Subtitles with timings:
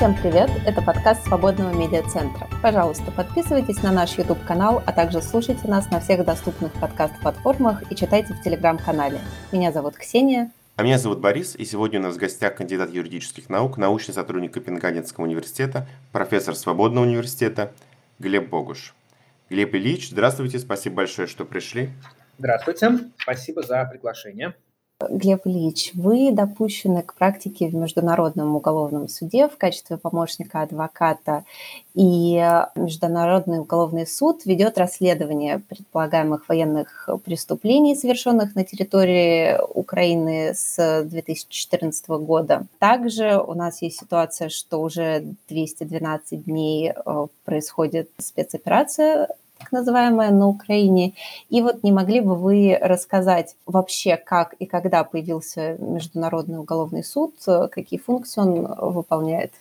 [0.00, 0.48] Всем привет!
[0.64, 2.48] Это подкаст Свободного медиацентра.
[2.62, 8.32] Пожалуйста, подписывайтесь на наш YouTube-канал, а также слушайте нас на всех доступных подкаст-платформах и читайте
[8.32, 9.20] в Телеграм-канале.
[9.52, 10.52] Меня зовут Ксения.
[10.76, 14.54] А меня зовут Борис, и сегодня у нас в гостях кандидат юридических наук, научный сотрудник
[14.54, 17.72] Копенгагенского университета, профессор Свободного университета
[18.18, 18.94] Глеб Богуш.
[19.50, 21.90] Глеб Ильич, здравствуйте, спасибо большое, что пришли.
[22.38, 24.54] Здравствуйте, спасибо за приглашение.
[25.08, 31.44] Глеб Ильич, вы допущены к практике в Международном уголовном суде в качестве помощника адвоката,
[31.94, 32.36] и
[32.74, 42.66] Международный уголовный суд ведет расследование предполагаемых военных преступлений, совершенных на территории Украины с 2014 года.
[42.78, 49.28] Также у нас есть ситуация, что уже 212 дней э, происходит спецоперация
[49.60, 51.14] так называемая, на Украине.
[51.50, 57.34] И вот не могли бы вы рассказать вообще, как и когда появился Международный уголовный суд,
[57.70, 59.52] какие функции он выполняет?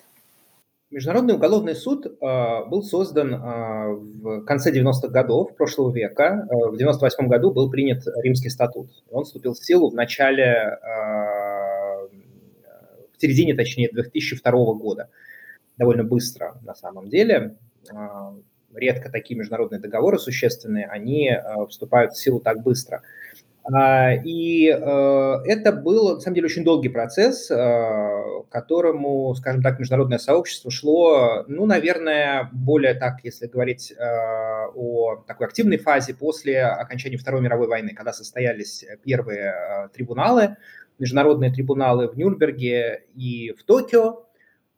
[0.92, 6.48] Международный уголовный суд э, был создан э, в конце 90-х годов прошлого века.
[6.50, 8.90] Э, в 98 году был принят Римский статут.
[9.12, 10.88] Он вступил в силу в начале, э,
[13.16, 15.10] в середине, точнее, 2002 года.
[15.78, 17.56] Довольно быстро, на самом деле
[18.76, 23.02] редко такие международные договоры существенные, они э, вступают в силу так быстро.
[23.72, 29.80] А, и э, это был, на самом деле, очень долгий процесс, э, которому, скажем так,
[29.80, 37.18] международное сообщество шло, ну, наверное, более так, если говорить о такой активной фазе после окончания
[37.18, 40.58] Второй мировой войны, когда состоялись первые трибуналы,
[41.00, 44.29] международные трибуналы в Нюрнберге и в Токио,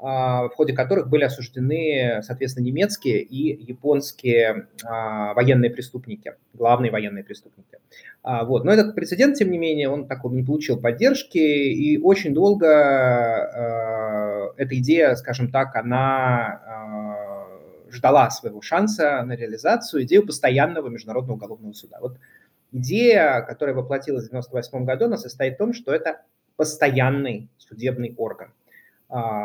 [0.02, 7.78] в ходе которых были осуждены, соответственно, немецкие и японские а, военные преступники, главные военные преступники.
[8.24, 8.66] А, вот.
[8.66, 12.66] Но этот прецедент, тем не менее, он такого не получил поддержки, и очень долго
[14.58, 16.62] эта идея, скажем так, она
[17.92, 21.98] ждала своего шанса на реализацию, идею постоянного международного уголовного суда.
[22.02, 22.18] Вот
[22.72, 26.22] идея, которая воплотилась в 1998 году, она состоит в том, что это
[26.56, 28.61] постоянный судебный орган а,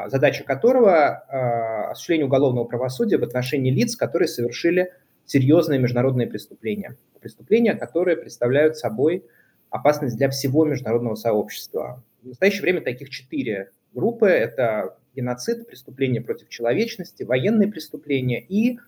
[0.09, 4.93] задача которого а, осуществление уголовного правосудия в отношении лиц, которые совершили
[5.25, 6.97] серьезные международные преступления.
[7.21, 9.25] Преступления, которые представляют собой
[9.71, 12.03] опасность для всего международного сообщества.
[12.23, 14.29] В настоящее время таких четыре группы.
[14.29, 18.79] Это геноцид, преступления против человечности, военные преступления и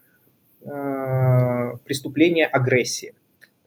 [0.62, 3.14] э, преступления агрессии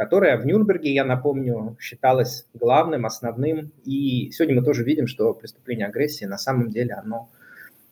[0.02, 3.72] которая в Нюрнберге, я напомню, считалась главным, основным.
[3.86, 7.30] И сегодня мы тоже видим, что преступление агрессии на самом деле оно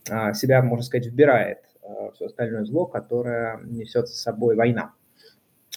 [0.09, 4.93] а, себя, можно сказать, вбирает а, все остальное зло, которое несет с собой война.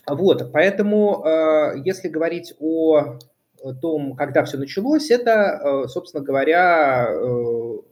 [0.07, 3.19] Вот, поэтому, а, если говорить о
[3.83, 7.11] том, когда все началось, это, собственно говоря,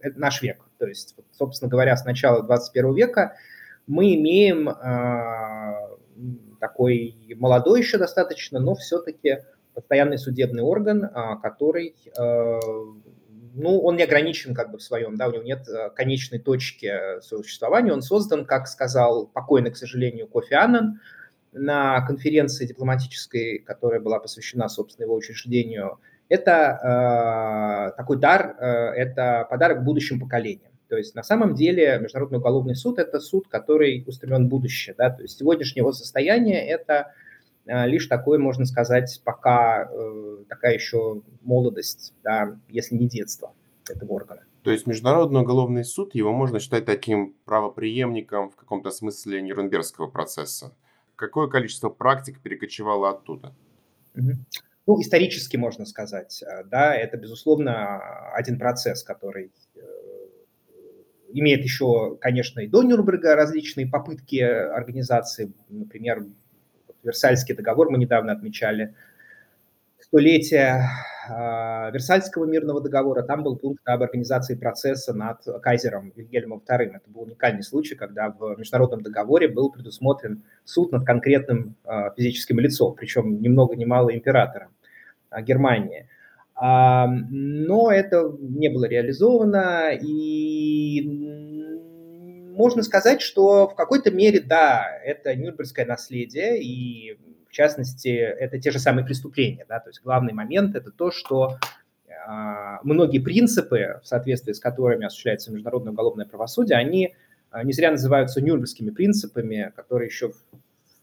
[0.01, 0.65] это наш век.
[0.79, 3.37] То есть, собственно говоря, с начала 21 века
[3.87, 4.67] мы имеем
[6.61, 9.39] такой молодой еще достаточно, но все-таки
[9.75, 12.61] постоянный судебный орган, а, который, э,
[13.55, 17.21] ну, он не ограничен как бы в своем, да, у него нет э, конечной точки
[17.23, 21.01] существования, он создан, как сказал покойный, к сожалению, Кофи Аннан,
[21.53, 29.47] на конференции дипломатической, которая была посвящена, собственно, его учреждению, это э, такой дар, э, это
[29.51, 30.70] подарок будущим поколениям.
[30.91, 34.95] То есть на самом деле Международный уголовный суд– это суд, который устремлен в будущее.
[34.99, 35.11] Да?
[35.11, 37.13] То есть сегодняшнее его состояние– это
[37.69, 43.55] а, лишь такое, можно сказать, пока э, такая еще молодость, да, если не детство
[43.89, 44.43] этого органа.
[44.65, 50.75] То есть Международный уголовный суд, его можно считать таким правоприемником в каком-то смысле Нюрнбергского процесса.
[51.15, 53.55] Какое количество практик перекочевало оттуда?
[54.87, 59.81] Ну, исторически можно сказать, э, да, это, безусловно, один процесс, который э,
[61.33, 66.25] имеет еще, конечно, и до Нюрнберга различные попытки организации, например,
[67.03, 68.95] Версальский договор мы недавно отмечали,
[70.11, 70.83] столетие
[71.29, 76.97] э, Версальского мирного договора, там был пункт об организации процесса над кайзером Вильгельмом II.
[76.97, 82.59] Это был уникальный случай, когда в международном договоре был предусмотрен суд над конкретным э, физическим
[82.59, 84.71] лицом, причем ни много ни мало императором
[85.31, 86.09] э, Германии.
[86.61, 91.03] Но это не было реализовано, и
[92.55, 97.19] можно сказать, что в какой-то мере, да, это Нюрнбергское наследие, и
[97.49, 99.65] в частности, это те же самые преступления.
[99.69, 99.81] Да?
[99.81, 101.59] То есть главный момент– это то, что
[102.27, 107.15] а, многие принципы, в соответствии с которыми осуществляется международное уголовное правосудие, они
[107.51, 110.33] а, не зря называются нюрнбергскими принципами, которые еще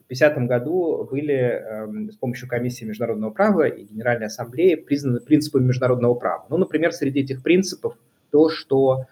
[0.08, 6.14] 1950 году были э, с помощью комиссии международного права и Генеральной Ассамблеи признаны принципами международного
[6.16, 6.46] права.
[6.50, 7.98] Ну, например, среди этих принципов
[8.32, 9.06] то, что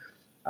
[0.45, 0.49] э,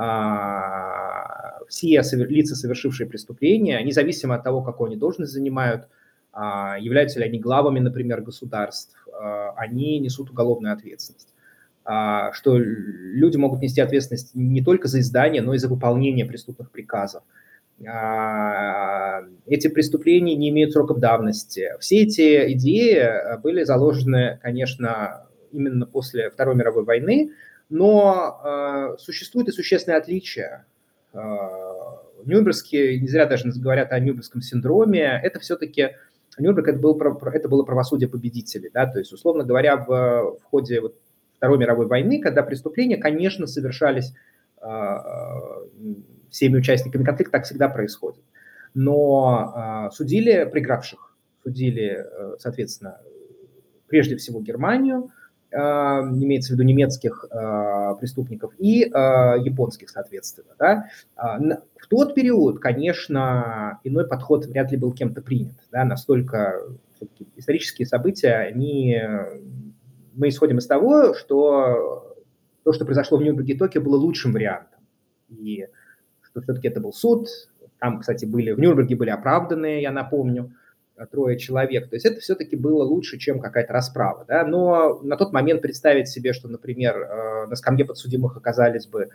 [1.68, 5.88] все лица, совершившие преступления, независимо от того, какую они должность занимают,
[6.32, 11.30] а, являются ли они главами, например, государств, а, они несут уголовную ответственность.
[11.86, 16.72] А, что люди могут нести ответственность не только за издание, но и за выполнение преступных
[16.72, 17.24] приказов.
[17.78, 21.74] Эти преступления не имеют сроков давности.
[21.80, 27.32] Все эти идеи были заложены, конечно, именно после Второй мировой войны,
[27.70, 30.66] но существует и существенное отличие
[32.26, 35.92] Нюрнбергские, не зря даже говорят о Нюрнбергском синдроме, это все-таки
[36.38, 40.82] Нюрнберг это, был, это было правосудие победителей, да, то есть, условно говоря, в, в ходе
[40.82, 40.96] вот
[41.38, 44.14] Второй мировой войны, когда преступления, конечно, совершались
[44.62, 44.68] э,
[46.36, 48.22] всеми участниками конфликта, так всегда происходит.
[48.74, 53.00] Но э, судили проигравших, судили, э, соответственно,
[53.88, 55.12] прежде всего Германию,
[55.50, 58.88] э, имеется в виду немецких э, преступников, и э,
[59.46, 60.56] японских, соответственно.
[60.60, 60.90] Да?
[61.16, 65.56] В тот период, конечно, иной подход вряд ли был кем-то принят.
[65.72, 66.60] Да, настолько
[67.38, 69.00] исторические события, они...
[70.14, 72.18] мы исходим из того, что
[72.64, 74.82] то, что произошло в Нюрнберге и Токио, было лучшим вариантом.
[75.30, 75.68] И
[76.36, 77.30] что все-таки это был суд.
[77.80, 80.52] Там, кстати, были в Нюрнберге были оправданные, я напомню,
[81.12, 81.90] трое человек.
[81.90, 84.26] То есть это все-таки было лучше, чем какая-то расправа.
[84.28, 84.46] Да?
[84.46, 89.10] Но на тот момент представить себе, что, например, э, на скамье подсудимых оказались бы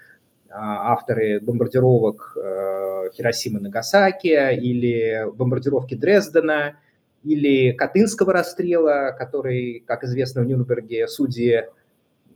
[0.50, 6.76] а, авторы бомбардировок э, Хиросимы Нагасаки или бомбардировки Дрездена
[7.23, 11.64] или Катынского расстрела, который, как известно, в Нюрнберге судьи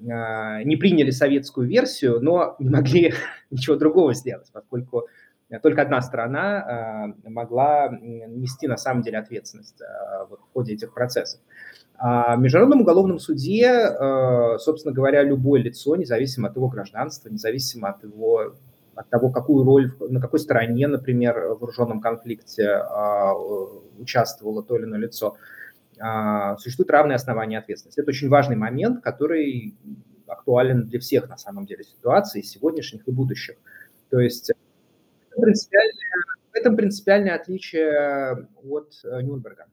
[0.05, 3.15] не приняли советскую версию, но не могли
[3.51, 5.09] ничего другого сделать, поскольку
[5.63, 9.81] только одна сторона а, могла нести на самом деле ответственность
[10.29, 11.41] в ходе этих процессов.
[11.97, 17.91] А в Международном уголовном суде, э, собственно говоря, любое лицо, независимо от его гражданства, независимо
[17.91, 18.55] от его
[18.97, 23.35] от того, какую роль, на какой стороне, например, в вооруженном конфликте а,
[23.99, 25.37] участвовало то или иное лицо,
[26.01, 28.01] а, существует равное основание ответственности.
[28.01, 29.77] Это очень важный момент, который
[30.27, 33.57] актуален для всех, на самом деле, ситуаций, сегодняшних и будущих.
[34.11, 35.95] То есть это принципиальное,
[36.53, 39.67] этом принципиальное отличие от э, Нюрнберга.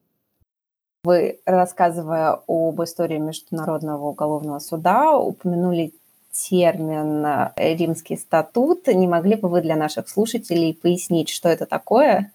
[1.03, 5.93] Вы, рассказывая об истории Международного уголовного суда, упомянули
[6.31, 8.87] термин э, «римский статут».
[8.87, 12.31] Не могли бы вы для наших слушателей пояснить, что это такое?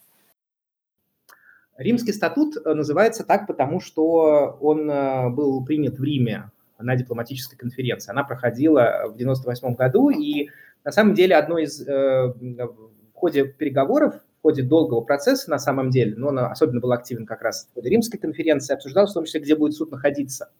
[1.79, 7.57] Римский статут э, называется так, потому что он э, был принят в Риме на дипломатической
[7.57, 8.11] конференции.
[8.11, 10.51] Она проходила в 1998 году, и
[10.85, 16.29] на самом деле одно из в ходе переговоров ходе долгого процесса на самом деле, но
[16.29, 19.57] он особенно был активен как раз в ходе римской конференции, обсуждалось в том числе, где
[19.57, 20.51] будет суд находиться.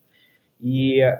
[0.59, 1.15] И э,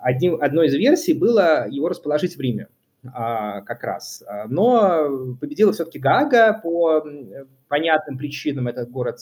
[0.00, 2.68] одним, одной из версий было его расположить в Риме
[3.04, 4.24] э, как раз.
[4.48, 7.04] Но победила все-таки Гага по
[7.72, 8.68] понятным причинам.
[8.68, 9.16] Этот город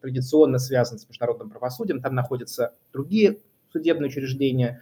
[0.00, 3.38] традиционно связан с международным правосудием, там находятся другие
[3.70, 4.80] судебные учреждения,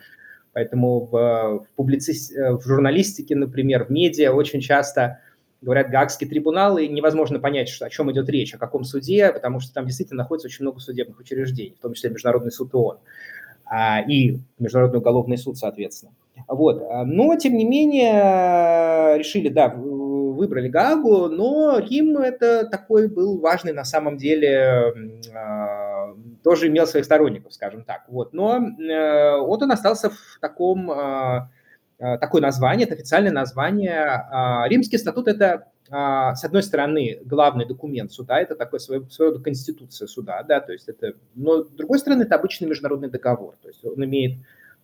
[0.55, 2.15] Поэтому в, в, публици...
[2.57, 5.21] в журналистике, например, в медиа очень часто
[5.61, 9.61] говорят Гаагский трибунал, и невозможно понять, что, о чем идет речь, о каком суде, потому
[9.61, 12.97] что там действительно находится очень много судебных учреждений, в том числе Международный суд ООН
[13.67, 16.13] а, и Международный уголовный суд, соответственно.
[16.49, 16.83] Вот.
[17.05, 19.69] Но, тем не менее, решили, да,
[20.37, 24.95] выбрали Гаагу, но Рим это такой был важный на самом деле,
[25.35, 26.15] а,
[26.45, 28.05] тоже имел своих сторонников, скажем так.
[28.09, 28.33] Вот.
[28.33, 31.51] Но э, вот он остался в таком а,
[31.99, 34.05] Э, такое название, это официальное название.
[34.05, 39.33] А, Римский статут– это, а, с одной стороны, главный документ суда, это такой своего, своего
[39.33, 43.55] рода конституция суда, да, то есть это, но с другой стороны, это обычный международный договор,
[43.63, 44.39] то есть он имеет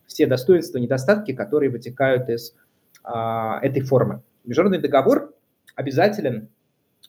[0.07, 2.55] все достоинства недостатки, которые вытекают из
[3.03, 4.23] а, этой формы.
[4.43, 5.32] Международный договор
[5.75, 6.49] обязателен,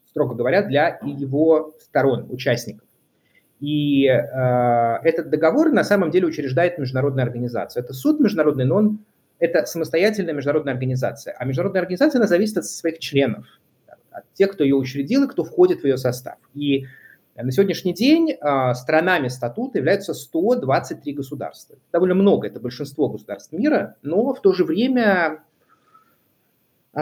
[0.09, 2.87] строго говоря, для его сторон, участников.
[3.61, 7.83] И э, этот договор на самом деле учреждает международная организация.
[7.83, 8.99] Это суд международный, но он
[9.39, 11.35] это самостоятельная международная организация.
[11.39, 13.47] А международная организация, она зависит от своих членов,
[14.11, 16.37] от тех, кто ее учредил и кто входит в ее состав.
[16.55, 16.87] И
[17.37, 21.77] на сегодняшний день а, сторонами статута являются 123 государства.
[21.93, 25.43] Довольно много, это большинство государств мира, но в то же время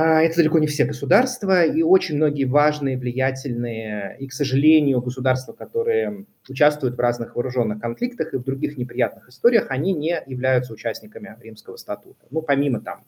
[0.00, 6.24] это далеко не все государства, и очень многие важные, влиятельные, и, к сожалению, государства, которые
[6.48, 11.76] участвуют в разных вооруженных конфликтах и в других неприятных историях, они не являются участниками Римского
[11.76, 12.24] статута.
[12.30, 13.04] Ну, помимо там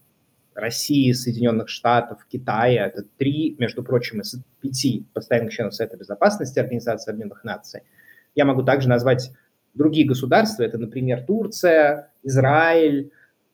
[0.54, 7.10] России, Соединенных Штатов, Китая, это три, между прочим, из пяти постоянных членов Совета Безопасности Организации
[7.10, 7.80] Объединенных Наций.
[8.34, 9.32] Я могу также назвать
[9.72, 13.10] другие государства, это, например, Турция, Израиль,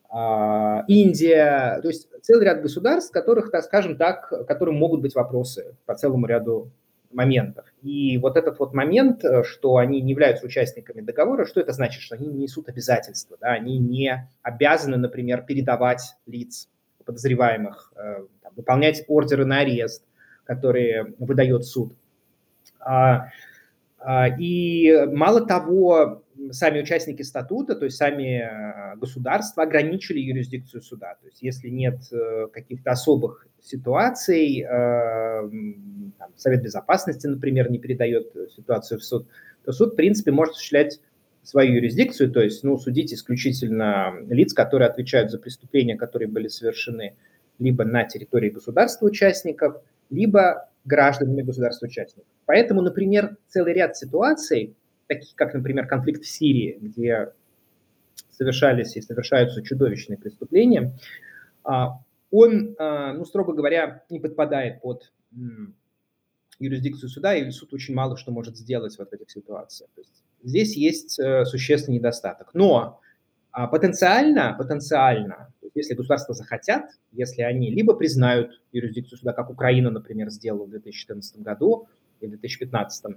[0.09, 5.75] а, Индия, то есть целый ряд государств, которых, так скажем так, которым могут быть вопросы
[5.85, 6.71] по целому ряду
[7.13, 7.65] моментов.
[7.81, 12.01] И вот этот вот момент, э, что они не являются участниками договора, что это значит?
[12.01, 13.49] Что они не несут обязательства, да?
[13.49, 16.69] они не обязаны, например, передавать лиц
[17.05, 20.03] подозреваемых, э, там, выполнять ордеры на арест,
[20.45, 21.93] которые выдает суд.
[22.79, 23.27] А,
[23.99, 31.15] а, и мало того, сами участники статута, то есть сами э, государства ограничили юрисдикцию суда.
[31.21, 31.99] То есть если нет
[32.51, 39.27] каких-то особых ситуаций, там, Совет Безопасности, например, не передает ситуацию в суд,
[39.63, 40.99] то суд, в принципе, может осуществлять
[41.43, 47.15] свою юрисдикцию, то есть ну, судить исключительно лиц, которые отвечают за преступления, которые были совершены
[47.59, 52.27] либо на территории государства-участников, либо гражданами государства-участников.
[52.45, 54.75] Поэтому, например, целый ряд ситуаций,
[55.13, 57.33] таких как, например, конфликт в Сирии, где
[58.29, 60.93] совершались и совершаются чудовищные преступления,
[61.63, 61.99] а,
[62.31, 65.11] он, а, ну, строго говоря, не подпадает под
[66.59, 69.89] юрисдикцию суда, и суд очень мало что может сделать вот в этих ситуациях.
[69.95, 72.51] То есть здесь есть э, существенный недостаток.
[72.53, 72.99] Но
[73.51, 80.29] а, потенциально, потенциально, если государства захотят, если они либо признают юрисдикцию суда, как Украина, например,
[80.29, 81.87] сделала в 2014 году
[82.19, 83.09] и в 2015, а,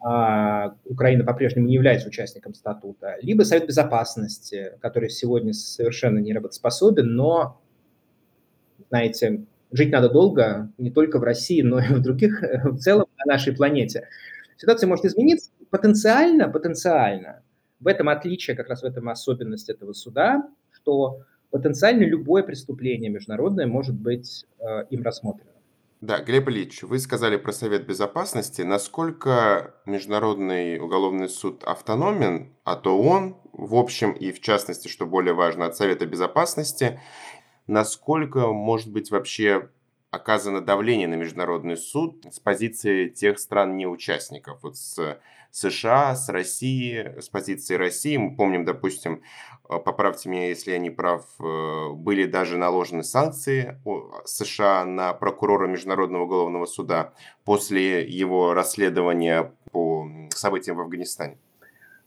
[0.00, 7.60] Украина по-прежнему не является участником статута, либо Совет Безопасности, который сегодня совершенно не работоспособен, но,
[8.88, 13.34] знаете, жить надо долго, не только в России, но и в других, в целом на
[13.34, 14.08] нашей планете.
[14.56, 17.42] Ситуация может измениться потенциально, потенциально.
[17.78, 23.66] В этом отличие, как раз в этом особенность этого суда, что потенциально любое преступление международное
[23.66, 25.49] может быть э, им рассмотрено.
[26.00, 28.62] Да, Глеб Ильич, вы сказали про Совет Безопасности.
[28.62, 35.66] Насколько Международный уголовный суд автономен от ООН, в общем и в частности, что более важно,
[35.66, 36.98] от Совета Безопасности,
[37.66, 39.68] насколько может быть вообще
[40.10, 47.20] оказано давление на Международный суд с позиции тех стран неучастников, вот с США, с Россией,
[47.20, 48.16] с позиции России.
[48.16, 49.22] Мы помним, допустим,
[49.68, 53.80] э, поправьте меня, если я не прав, э, были даже наложены санкции
[54.24, 57.12] США на прокурора Международного уголовного суда
[57.44, 61.38] после его расследования по событиям в Афганистане.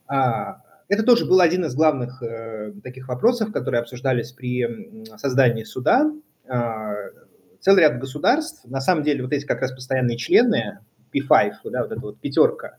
[0.07, 6.12] А, это тоже был один из главных э, таких вопросов, которые обсуждались при создании суда.
[6.47, 6.93] А,
[7.59, 10.79] целый ряд государств, на самом деле вот эти как раз постоянные члены,
[11.13, 12.77] P5, да, вот эта вот пятерка,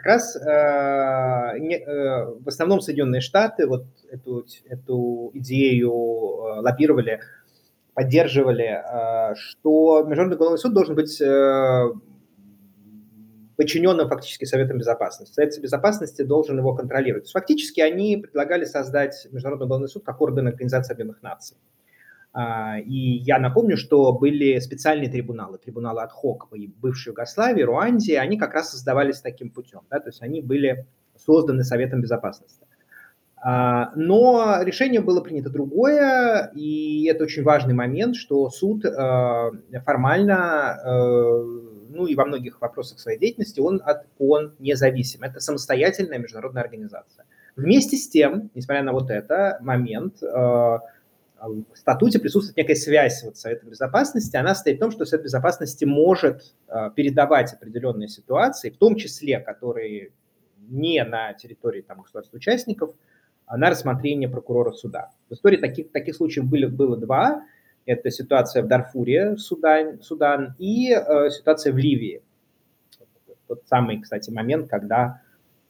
[0.00, 7.20] как раз э, не, э, в основном Соединенные Штаты вот эту, эту идею э, лоббировали,
[7.92, 11.92] поддерживали, э, что Международный уголовный суд должен быть э,
[13.56, 15.34] подчиненным фактически Советом Безопасности.
[15.34, 17.30] Совет Безопасности должен его контролировать.
[17.30, 21.58] Фактически они предлагали создать Международный уголовный суд как орган Организации Объединенных Наций.
[22.34, 28.38] И я напомню, что были специальные трибуналы, трибуналы от ХОК в бывшей Югославии, Руанде, они
[28.38, 32.66] как раз создавались таким путем, да, то есть они были созданы Советом Безопасности.
[33.42, 39.50] А, но решение было принято другое, и это очень важный момент, что суд э,
[39.82, 41.44] формально, э,
[41.88, 45.22] ну и во многих вопросах своей деятельности, он, от, он независим.
[45.22, 47.24] Это самостоятельная международная организация.
[47.56, 50.78] Вместе с тем, несмотря на вот это момент, э,
[51.48, 54.36] в статуте присутствует некая связь вот с Советом Безопасности.
[54.36, 59.40] Она состоит в том, что Совет Безопасности может э, передавать определенные ситуации, в том числе,
[59.40, 60.12] которые
[60.68, 62.94] не на территории там, государств-участников,
[63.46, 65.10] а на рассмотрение прокурора суда.
[65.28, 67.44] В истории таких, таких случаев были, было два.
[67.86, 72.22] Это ситуация в Дарфуре, Судан, Судан и э, ситуация в Ливии.
[73.48, 75.20] Тот самый, кстати, момент, когда а,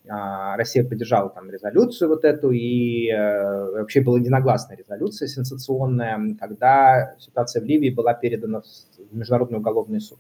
[0.07, 7.63] Россия поддержала там резолюцию вот эту, и э, вообще была единогласная резолюция сенсационная, когда ситуация
[7.63, 10.19] в Ливии была передана в Международный уголовный суд.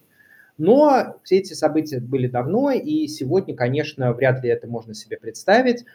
[0.59, 5.87] Но все эти события были давно, и сегодня, конечно, вряд ли это можно себе представить.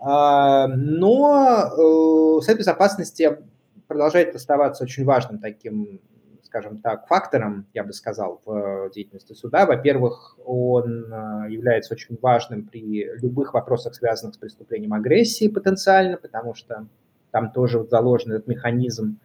[0.00, 3.38] А, но э, Совет Безопасности
[3.86, 6.00] продолжает оставаться очень важным таким
[6.48, 9.66] скажем так, фактором, я бы сказал, в деятельности суда.
[9.66, 16.54] Во-первых, он э, является очень важным при любых вопросах, связанных с преступлением агрессии потенциально, потому
[16.54, 16.86] что
[17.30, 19.18] там тоже заложен этот механизм,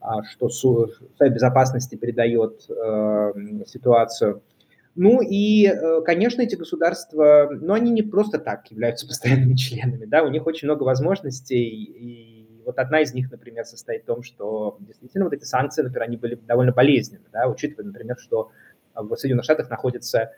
[0.00, 3.32] а, что Совет Безопасности передает э,
[3.66, 4.42] ситуацию.
[4.94, 10.04] Ну и, э, конечно, эти государства, но ну, они не просто так являются постоянными членами,
[10.04, 14.22] да, у них очень много возможностей и вот одна из них, например, состоит в том,
[14.22, 18.50] что действительно вот эти санкции, например, они были довольно болезненны, да, учитывая, например, что
[18.94, 20.32] в Соединенных Штатах находится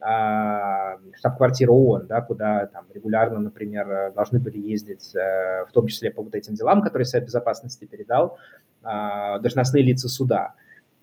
[0.00, 6.34] штаб-квартира ООН, да, куда там регулярно, например, должны были ездить, в том числе по вот
[6.36, 8.38] этим делам, которые Совет Безопасности передал,
[8.82, 10.54] должностные лица суда.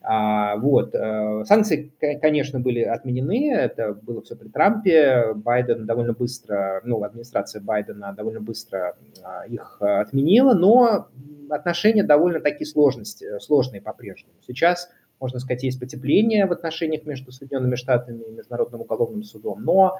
[0.07, 0.93] А, вот.
[0.93, 5.33] Э, санкции, конечно, были отменены, это было все при Трампе.
[5.33, 11.07] Байден довольно быстро, ну, администрация Байдена довольно быстро а, их отменила, но
[11.50, 14.35] отношения довольно такие сложности, сложные по-прежнему.
[14.45, 19.97] Сейчас, можно сказать, есть потепление в отношениях между Соединенными Штатами и Международным уголовным судом, но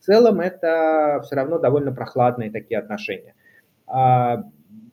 [0.00, 3.34] в целом это все равно довольно прохладные такие отношения.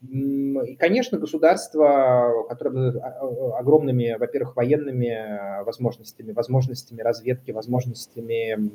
[0.02, 8.72] А, и, конечно, государство, которое а, огромными, во-первых, военными возможностями, возможностями разведки, возможностями,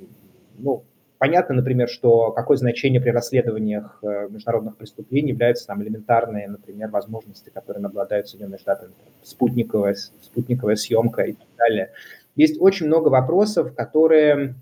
[0.59, 0.85] ну,
[1.19, 7.51] понятно, например, что какое значение при расследованиях э, международных преступлений являются там элементарные, например, возможности,
[7.51, 8.89] которыми обладают Соединенные Штаты,
[9.23, 11.93] спутниковая, спутниковая съемка и так далее.
[12.35, 14.55] Есть очень много вопросов, которые,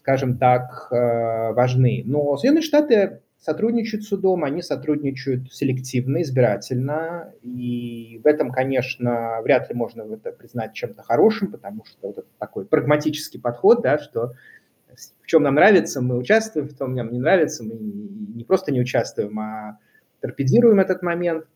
[0.00, 2.02] скажем так, э, важны.
[2.06, 9.68] Но Соединенные Штаты сотрудничают с судом, они сотрудничают селективно, избирательно, и в этом, конечно, вряд
[9.68, 14.32] ли можно это признать чем-то хорошим, потому что вот это такой прагматический подход, да, что
[15.22, 18.80] в чем нам нравится, мы участвуем, в том нам не нравится, мы не просто не
[18.80, 19.78] участвуем, а
[20.20, 21.46] торпедируем этот момент.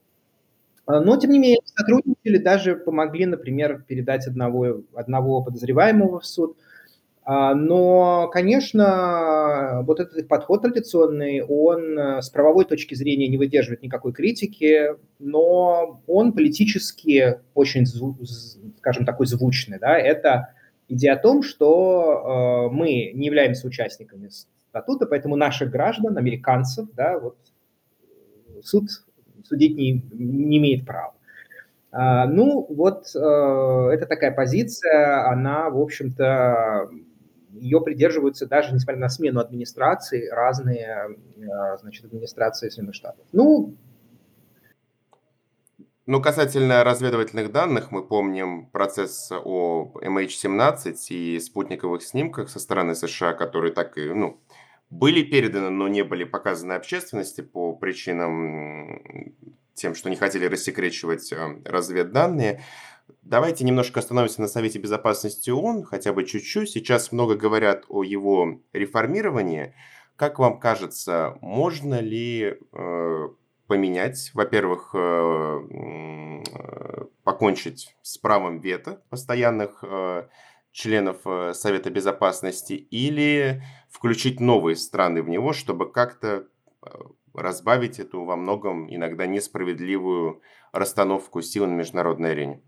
[0.86, 6.69] Но, тем не менее, сотрудничали, даже помогли, например, передать одного, одного подозреваемого в суд– а,
[7.54, 14.12] но, конечно, вот этот подход традиционный, он э, с правовой точки зрения не выдерживает никакой
[14.12, 17.86] критики, но он политически очень,
[18.78, 19.78] скажем, такой звучный.
[19.78, 19.96] Да?
[19.96, 20.54] Это
[20.88, 24.28] идея о том, что э, мы не являемся участниками
[24.68, 27.36] статута, поэтому наших граждан, американцев, да, вот,
[28.64, 28.88] суд
[29.44, 31.14] судить не, не имеет права.
[31.92, 36.90] А, ну, вот э, это такая позиция, она, в общем-то,
[37.52, 43.26] ее придерживаются даже, несмотря на смену администрации, разные, э, значит, администрации Соединенных Штатов.
[43.32, 43.76] Ну,
[46.06, 53.32] ну, касательно разведывательных данных, мы помним процесс о MH17 и спутниковых снимках со стороны США,
[53.32, 54.40] которые так и, ну,
[54.90, 59.34] были переданы, но не были показаны общественности по причинам
[59.74, 62.62] тем, что не хотели рассекречивать э, разведданные.
[63.22, 66.70] Давайте немножко остановимся на Совете Безопасности ООН, хотя бы чуть-чуть.
[66.70, 69.74] Сейчас много говорят о его реформировании.
[70.16, 73.28] Как вам кажется, можно ли э,
[73.66, 80.28] поменять, во-первых, э, э, покончить с правом вето постоянных э,
[80.72, 86.46] членов э, Совета Безопасности или включить новые страны в него, чтобы как-то
[86.82, 86.88] э,
[87.34, 90.42] разбавить эту во многом иногда несправедливую
[90.72, 92.62] расстановку сил на международной арене?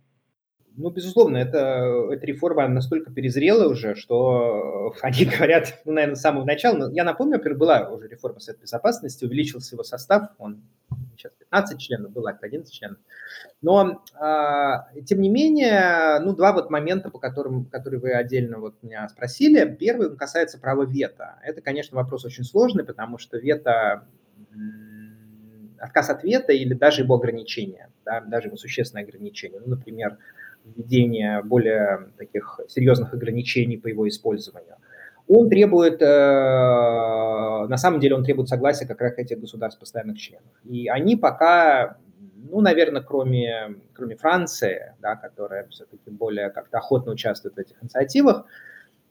[0.76, 6.44] Ну, безусловно, это, эта реформа настолько перезрела уже, что они говорят, ну, наверное, с самого
[6.44, 6.76] начала.
[6.76, 10.62] Но я напомню, например, была уже реформа Совета Безопасности, увеличился его состав, он
[11.16, 12.98] сейчас 15 членов, было 11 членов.
[13.60, 18.74] Но, э, тем не менее, ну, два вот момента, по которым, которые вы отдельно вот
[18.82, 19.64] меня спросили.
[19.78, 21.36] Первый касается права вето.
[21.42, 24.06] Это, конечно, вопрос очень сложный, потому что вето
[25.78, 29.60] отказ от вето или даже его ограничение, да, даже его существенное ограничение.
[29.60, 30.16] Ну, например,
[30.64, 34.76] введение более таких серьезных ограничений по его использованию.
[35.28, 40.50] Он требует, э, на самом деле он требует согласия как раз этих государств постоянных членов.
[40.64, 41.96] И они пока,
[42.50, 48.46] ну, наверное, кроме, кроме Франции, да, которая все-таки более как-то охотно участвует в этих инициативах,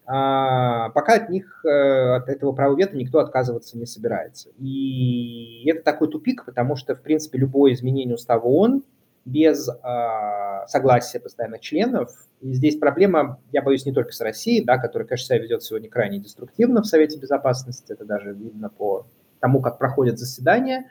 [0.06, 4.50] а, пока от них, э, от этого права вето никто отказываться не собирается.
[4.60, 8.84] И это такой тупик, потому что, в принципе, любое изменение устава ООН
[9.26, 12.12] без э, согласия постоянных членов.
[12.42, 15.90] И здесь проблема, я боюсь, не только с Россией, да, которая, конечно, себя ведет сегодня
[15.90, 19.06] крайне деструктивно в Совете Безопасности, это даже видно по
[19.40, 20.90] тому, как проходят заседания,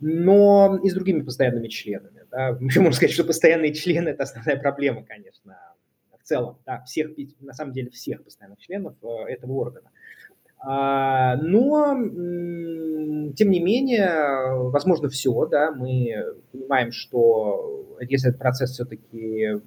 [0.00, 2.24] но и с другими постоянными членами.
[2.30, 2.48] Да.
[2.60, 5.56] Еще можно сказать, что постоянные члены– это основная проблема, конечно,
[6.18, 9.90] в целом, да, всех, на самом деле всех постоянных членов э, этого органа.
[10.66, 11.94] А, но,
[13.36, 16.14] тем не менее, возможно все, да, мы
[16.52, 19.60] понимаем, что если этот процесс все-таки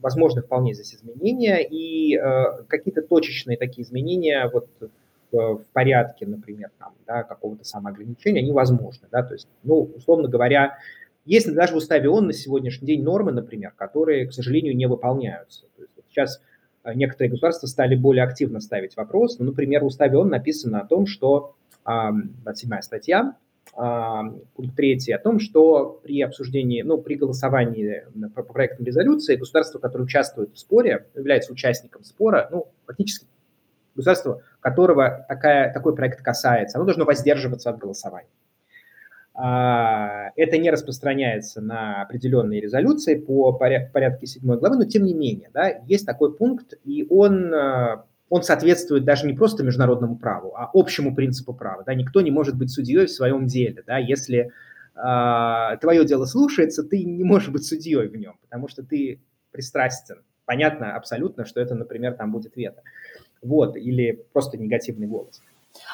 [0.00, 4.68] возможны вполне здесь изменения, и э, какие-то точечные такие изменения вот
[5.32, 10.78] в, порядке, например, там, да, какого-то самоограничения, они возможны, да, то есть, ну, условно говоря,
[11.24, 15.64] есть даже в уставе ООН на сегодняшний день нормы, например, которые, к сожалению, не выполняются.
[15.76, 16.40] То есть, вот сейчас
[16.94, 19.38] некоторые государства стали более активно ставить вопрос.
[19.38, 21.54] Ну, например, в уставе ООН написано о том, что,
[22.54, 23.36] седьмая статья,
[23.74, 30.04] пункт третий, о том, что при обсуждении, ну, при голосовании по проектам резолюции государство, которое
[30.04, 33.26] участвует в споре, является участником спора, ну, фактически
[33.94, 38.28] государство, которого такая, такой проект касается, оно должно воздерживаться от голосования.
[39.38, 45.50] А, это не распространяется на определенные резолюции по порядке 7 главы, но тем не менее,
[45.52, 50.70] да, есть такой пункт, и он, а, он соответствует даже не просто международному праву, а
[50.72, 51.82] общему принципу права.
[51.84, 51.92] Да.
[51.92, 53.84] Никто не может быть судьей в своем деле.
[53.86, 53.98] Да.
[53.98, 54.50] Если
[54.96, 59.20] э, твое дело слушается, ты не можешь быть судьей в нем, потому что ты
[59.52, 60.22] пристрастен.
[60.44, 62.82] Понятно абсолютно, что это, например, там будет вето.
[63.42, 65.40] Вот, или просто негативный голос.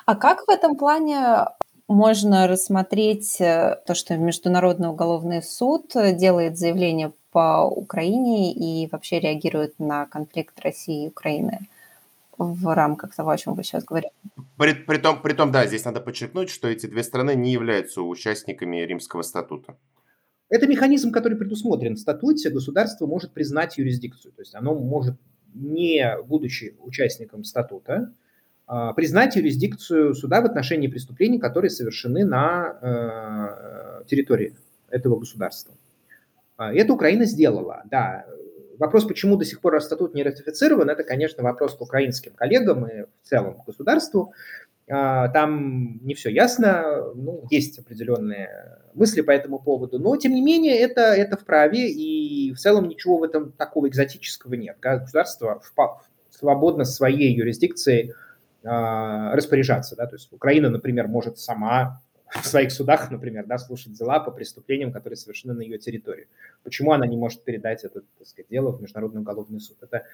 [0.07, 1.45] А как в этом плане
[1.89, 9.79] можно рассмотреть э, то, что Международный уголовный суд делает заявление по Украине и вообще реагирует
[9.79, 11.61] на конфликт России и Украины
[12.39, 14.13] в рамках того, о чем вы сейчас говорите.
[14.57, 18.03] При, при, том, при том, да, здесь надо подчеркнуть, что эти две страны не являются
[18.03, 19.77] участниками Римского статута.
[20.49, 22.51] Это механизм, который предусмотрен в статуте.
[22.51, 24.33] Государство может признать юрисдикцию.
[24.33, 25.19] То есть оно может,
[25.55, 28.13] не будучи участником статута,
[28.97, 34.55] признать юрисдикцию суда в отношении преступлений, которые совершены на э, территории
[34.89, 35.75] этого государства.
[36.57, 38.25] А, это Украина сделала, да.
[38.79, 43.03] Вопрос, почему до сих пор статут не ратифицирован, это, конечно, вопрос к украинским коллегам и
[43.03, 44.33] в целом к государству.
[44.91, 50.43] А, там не все ясно, ну, есть определенные мысли по этому поводу, но, тем не
[50.43, 54.77] менее, это, это вправе, и в целом ничего в этом такого экзотического нет.
[54.81, 55.63] Государство
[56.31, 58.32] свободно своей юрисдикцией а,
[58.63, 59.97] распоряжаться.
[59.97, 60.07] Да?
[60.07, 62.01] То есть Украина, например, может сама
[62.41, 66.29] в своих судах, например, да, слушать дела по преступлениям, которые совершены на ее территории.
[66.63, 69.77] Почему она не может передать это так сказать, дело в Международный уголовный суд?
[69.83, 70.07] Это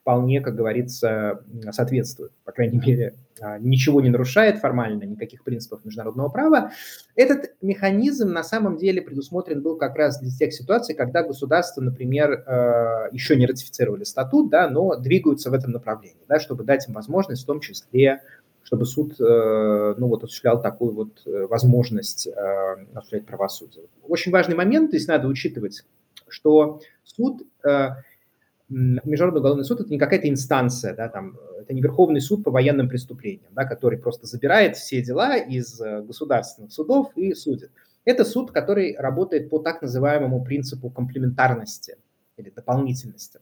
[0.00, 6.28] вполне, как говорится, соответствует, по крайней мере, а, ничего не нарушает формально, никаких принципов международного
[6.28, 6.72] права.
[7.14, 12.44] Этот механизм на самом деле предусмотрен был как раз для тех ситуаций, когда государства, например,
[12.46, 16.94] а, еще не ратифицировали статут, да, но двигаются в этом направлении, да, чтобы дать им
[16.94, 18.20] возможность в том числе
[18.62, 23.86] чтобы суд э, ну, вот, осуществлял такую вот э, возможность э, осуществлять правосудие.
[24.06, 25.82] Очень важный момент, здесь надо учитывать,
[26.28, 27.42] что суд
[28.70, 32.88] Международный уголовный суд– это не какая-то инстанция, да, там, это не Верховный суд по военным
[32.88, 37.72] преступлениям, да, который просто забирает все дела из э, государственных судов и судит.
[38.04, 41.96] Это суд, который работает по так называемому принципу комплементарности
[42.36, 43.40] или дополнительности.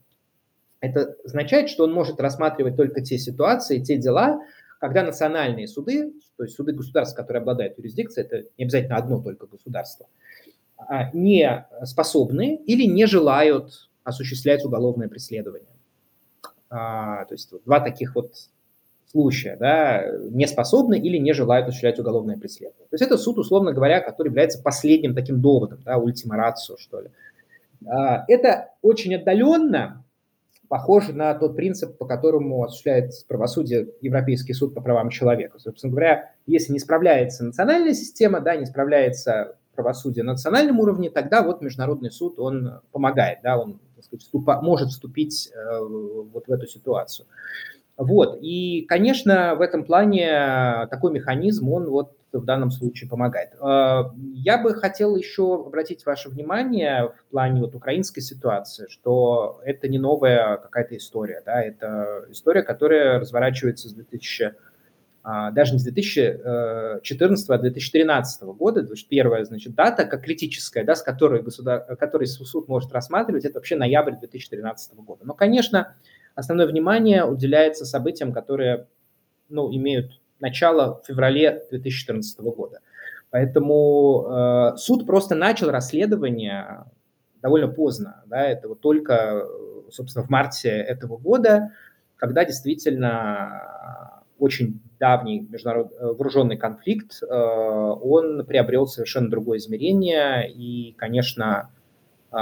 [0.80, 4.40] Это означает, что он может рассматривать только те ситуации, те дела,
[4.80, 9.46] когда национальные суды, то есть суды государств, которые обладают юрисдикцией, это не обязательно одно только
[9.46, 10.06] государство,
[10.76, 15.68] а, не способны или не желают осуществлять уголовное преследование.
[16.70, 18.32] А, то есть два таких вот
[19.10, 22.86] случая, да, не способны или не желают осуществлять уголовное преследование.
[22.90, 27.10] То есть это суд, условно говоря, который является последним таким доводом, да, ультимарацио, что ли.
[27.86, 30.04] А, это очень отдаленно
[30.68, 35.58] похоже на тот принцип, по которому осуществляет правосудие Европейский суд по правам человека.
[35.58, 41.42] Собственно говоря, если не справляется национальная система, да, не справляется правосудие на национальном уровне, тогда
[41.42, 46.66] вот Международный суд, он помогает, да, он сказать, вступа, может вступить э, вот в эту
[46.66, 47.26] ситуацию.
[47.96, 53.54] Вот, и, конечно, в этом плане такой механизм, он вот в данном случае помогает.
[53.60, 59.88] Э, я бы хотел еще обратить ваше внимание в плане вот украинской ситуации, что это
[59.88, 64.54] не новая какая-то история, да, это история, которая разворачивается с 2000 а,
[65.52, 70.94] даже не с 2014, а 2013 года, то есть первая значит, дата, как критическая, да,
[70.94, 71.84] с которой, государ...
[71.96, 75.24] которой суд может рассматривать, это вообще ноябрь 2013 года.
[75.24, 75.94] Но, конечно,
[76.34, 78.86] основное внимание уделяется событиям, которые
[79.50, 82.80] ну, имеют начало в феврале 2014 года.
[83.30, 86.84] Поэтому э, суд просто начал расследование
[87.42, 89.46] довольно поздно, да, это вот только,
[89.90, 91.72] собственно, в марте этого года,
[92.16, 100.50] когда действительно очень давний международный э, вооруженный конфликт, э, он приобрел совершенно другое измерение.
[100.50, 101.70] И, конечно,
[102.32, 102.36] э,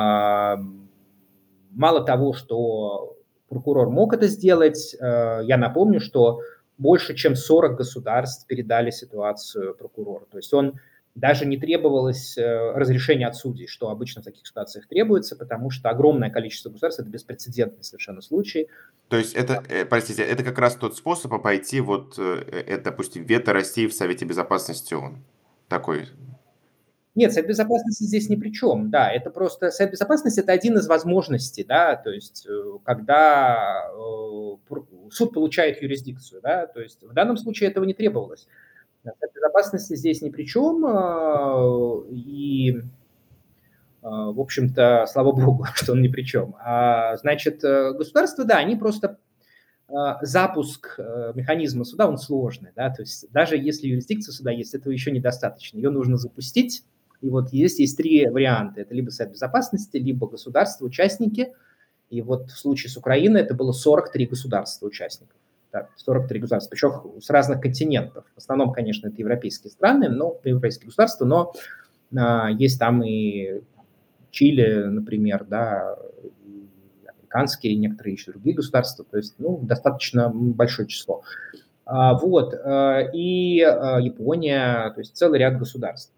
[1.70, 3.16] мало того, что
[3.48, 6.40] прокурор мог это сделать, я напомню, что
[6.78, 10.26] больше чем 40 государств передали ситуацию прокурору.
[10.30, 10.80] То есть он
[11.16, 15.88] даже не требовалось э, разрешения от судей, что обычно в таких ситуациях требуется, потому что
[15.88, 18.68] огромное количество государств– это беспрецедентный совершенно случай.
[19.08, 23.24] То есть это, э, простите, это как раз тот способ обойти вот, э, это, допустим,
[23.24, 25.24] вето России в Совете Безопасности ООН?
[25.68, 26.06] Такой
[27.14, 30.86] нет, Совет Безопасности здесь ни при чем, да, это просто Совет Безопасности– это один из
[30.86, 32.46] возможностей, да, то есть
[32.84, 33.90] когда
[35.10, 38.46] суд получает юрисдикцию, да, то есть в данном случае этого не требовалось.
[39.34, 40.84] Безопасности здесь ни при чем.
[40.86, 42.82] А, и,
[44.02, 46.56] а, в общем-то, слава богу, что он ни при чем.
[46.58, 49.18] А, значит, э, государства, да, они просто
[50.20, 50.98] запуск
[51.36, 55.76] механизма суда, он сложный, да, то есть даже если юрисдикция суда есть, этого еще недостаточно.
[55.76, 56.82] Ее нужно запустить,
[57.20, 58.80] и вот есть, есть три варианта.
[58.80, 61.52] Это либо Совет Безопасности, либо государства, участники.
[62.10, 65.36] И вот в случае с Украиной это было 43 государства участников.
[65.76, 68.24] Так, 43 государства, причем с разных континентов.
[68.34, 71.52] В основном, конечно, это европейские страны, но европейские государства, но
[72.16, 73.60] а, есть там и
[74.30, 76.66] Чили, например, да, и
[77.06, 79.04] американские, и некоторые еще другие государства.
[79.04, 81.22] То есть, ну, достаточно большое число.
[81.84, 86.14] А, вот, а, и а, Япония, то есть целый ряд государств.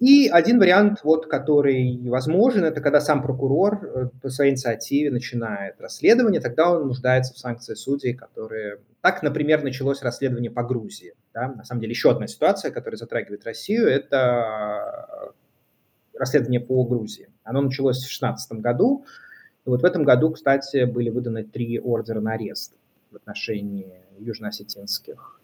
[0.00, 5.78] И один вариант, вот, который возможен, это когда сам прокурор э, по своей инициативе начинает
[5.78, 8.78] расследование, тогда он нуждается в санкции судей, которые...
[9.02, 11.12] Так, например, началось расследование по Грузии.
[11.34, 11.48] Да?
[11.48, 15.34] На самом деле, еще одна ситуация, которая затрагивает Россию, это
[16.18, 17.28] расследование по Грузии.
[17.44, 19.04] Оно началось в 2016 году.
[19.66, 22.72] И вот в этом году, кстати, были выданы три ордера на арест
[23.10, 25.40] в отношении южноосетинских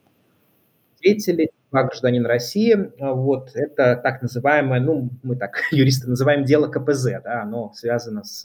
[1.03, 2.93] деятелей, два гражданин России.
[2.99, 8.45] Вот это так называемое, ну, мы так, юристы называем дело КПЗ, да, оно связано с,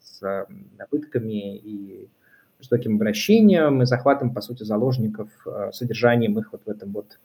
[0.00, 0.46] с
[0.90, 2.08] пытками и
[2.62, 7.18] жестоким обращением и захватом, по сути, заложников, э, содержанием их вот в этом вот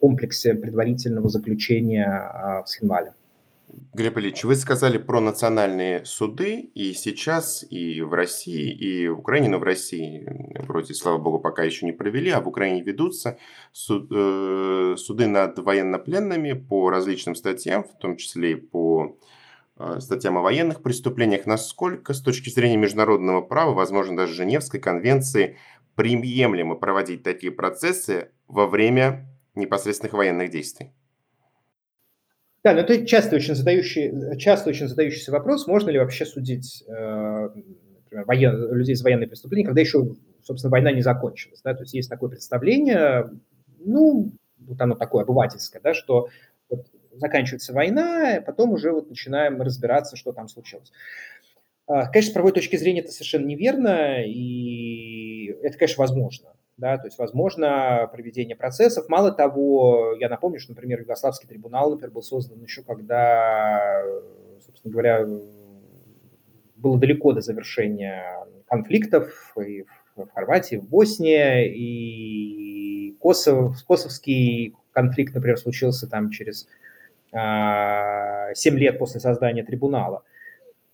[0.00, 3.12] комплексе предварительного заключения а, в Схенвале.
[3.92, 9.50] Глеб Ильич, вы сказали про национальные суды, и сейчас и в России, и в Украине,
[9.50, 10.26] но в России
[10.66, 13.38] вроде, слава богу, пока еще не провели, а в Украине ведутся
[13.72, 19.18] суд, э, суды над военнопленными по различным статьям, в том числе и по
[19.76, 21.44] э, статьям о военных преступлениях.
[21.44, 25.58] Насколько с точки зрения международного права, возможно, даже Женевской конвенции,
[25.94, 30.92] приемлемо проводить такие процессы во время непосредственных военных действий?
[32.68, 37.48] Да, но это часто очень, задающий, часто очень задающийся вопрос, можно ли вообще судить э,
[38.04, 40.06] например, воен, людей за военные преступления, когда еще,
[40.42, 41.62] собственно, война не закончилась.
[41.64, 41.72] Да?
[41.72, 43.30] То есть есть такое представление,
[43.78, 46.28] ну, вот оно такое обывательское, да, что
[46.68, 50.92] вот заканчивается война, потом уже вот начинаем разбираться, что там случилось.
[51.86, 57.06] А, конечно, с правовой точки зрения это совершенно неверно, и это, конечно, возможно да, то
[57.06, 59.08] есть возможно проведение процессов.
[59.08, 64.02] Мало того, я напомню, что, например, Югославский трибунал, например, был создан еще когда,
[64.64, 65.26] собственно говоря,
[66.76, 75.58] было далеко до завершения конфликтов и в Хорватии, в Боснии, и Косов, косовский конфликт, например,
[75.58, 76.68] случился там через
[77.32, 80.22] а, 7 лет после создания трибунала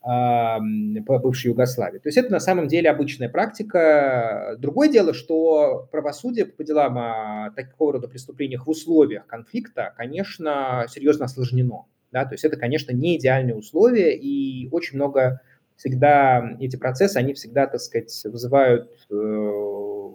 [0.04, 1.98] по бывшей Югославии.
[1.98, 4.54] То есть это на самом деле обычная практика.
[4.58, 11.24] Другое дело, что правосудие по делам о такого рода преступлениях в условиях конфликта, конечно, серьезно
[11.24, 11.86] осложнено.
[12.12, 12.26] Да?
[12.26, 15.40] То есть это, конечно, не идеальные условия, и очень много
[15.76, 20.10] всегда эти процессы, они всегда, так сказать, вызывают э,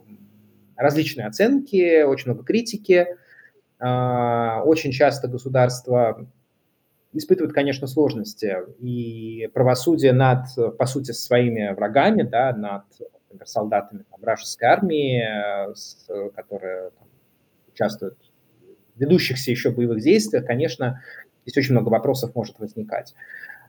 [0.78, 3.08] различные оценки, очень много критики.
[3.80, 6.28] Э, очень часто государство
[7.13, 10.45] испытывают, конечно, сложности и правосудие над,
[10.78, 12.84] по сути, своими врагами, да, над
[13.30, 17.08] например, солдатами там, вражеской армии, с, которые там,
[17.72, 18.17] участвуют
[18.95, 21.02] в ведущихся еще боевых действиях, конечно,
[21.45, 23.15] здесь очень много вопросов может возникать.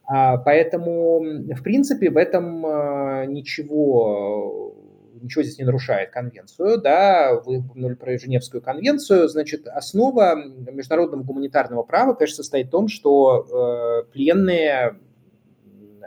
[0.05, 4.75] А, поэтому, в принципе, в этом а, ничего
[5.21, 11.83] ничего здесь не нарушает конвенцию, да, вы упомянули про Женевскую конвенцию, значит, основа международного гуманитарного
[11.83, 14.97] права, конечно, состоит в том, что э, пленные,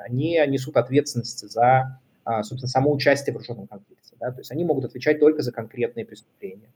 [0.06, 4.64] они несут ответственность за, э, собственно, само участие в вооруженном конфликте, да, то есть они
[4.64, 6.70] могут отвечать только за конкретные преступления.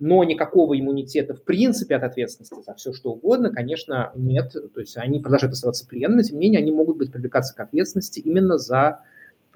[0.00, 4.52] Но никакого иммунитета в принципе от ответственности за все что угодно, конечно, нет.
[4.52, 8.18] То есть они продолжают оставаться пленными, тем не менее они могут быть привлекаться к ответственности
[8.18, 9.02] именно за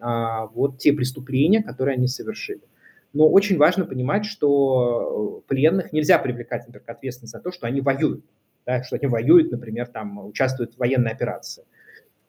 [0.00, 2.62] вот те преступления, которые они совершили.
[3.12, 7.80] Но очень важно понимать, что э, пленных нельзя привлекать, к ответственности за то, что они
[7.80, 8.24] воюют,
[8.66, 11.64] да, что они воюют, например, там, участвуют в военной операции.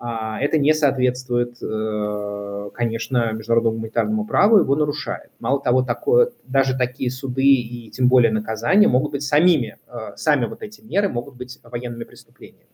[0.02, 5.30] А, это не соответствует, э, конечно, международному гуманитарному праву, его нарушает.
[5.40, 10.46] Мало того, такое, даже такие суды и тем более наказания могут быть самими, э, сами
[10.46, 12.70] вот эти меры могут быть военными преступлениями.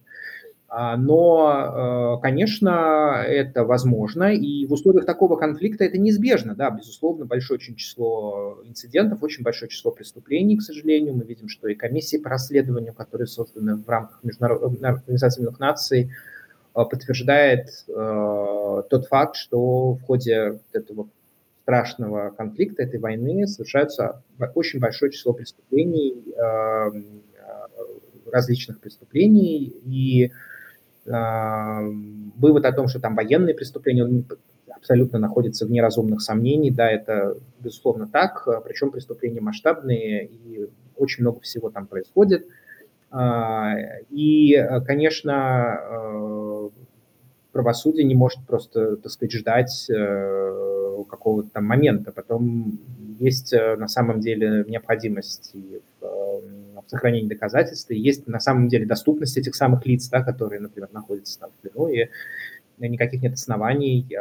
[0.67, 7.25] А, но, э, конечно, это возможно, и в условиях такого конфликта это неизбежно, да, безусловно,
[7.25, 11.13] большое очень число инцидентов, очень большое число преступлений, к сожалению.
[11.13, 16.09] Мы видим, что и комиссии по расследованию, которые созданы в рамках Международной Организации Наций,
[16.75, 21.07] э, подтверждает э, тот факт, что в ходе этого
[21.61, 24.21] страшного конфликта, этой войны совершаются
[24.55, 26.91] очень большое число преступлений, э,
[28.31, 30.31] различных преступлений, и
[31.05, 34.25] вывод о том, что там военные преступления, он
[34.69, 36.71] абсолютно находится вне разумных сомнений.
[36.71, 42.47] Да, это безусловно так, причем преступления масштабные и очень много всего там происходит.
[44.09, 46.69] И, конечно,
[47.51, 49.89] правосудие не может просто, так сказать, ждать
[51.09, 52.11] какого-то там момента.
[52.11, 52.79] Потом
[53.19, 55.94] есть на самом деле необходимость и в
[56.89, 61.39] сохранении доказательств, и есть на самом деле доступность этих самых лиц, да, которые, например, находятся
[61.39, 62.09] там в плену, и
[62.77, 64.17] никаких нет оснований э,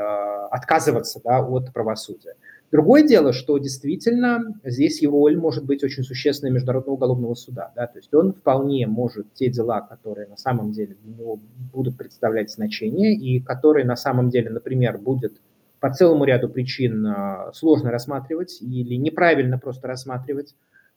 [0.50, 2.34] отказываться да, от правосудия.
[2.70, 7.72] Другое дело, что действительно здесь его роль может быть очень существенной Международного уголовного суда.
[7.76, 7.86] Да?
[7.86, 11.38] То есть он вполне может те дела, которые на самом деле для него
[11.72, 15.40] будут представлять значение и которые на самом деле, например, будет
[15.78, 20.54] по целому ряду причин э, сложно рассматривать или неправильно просто рассматривать,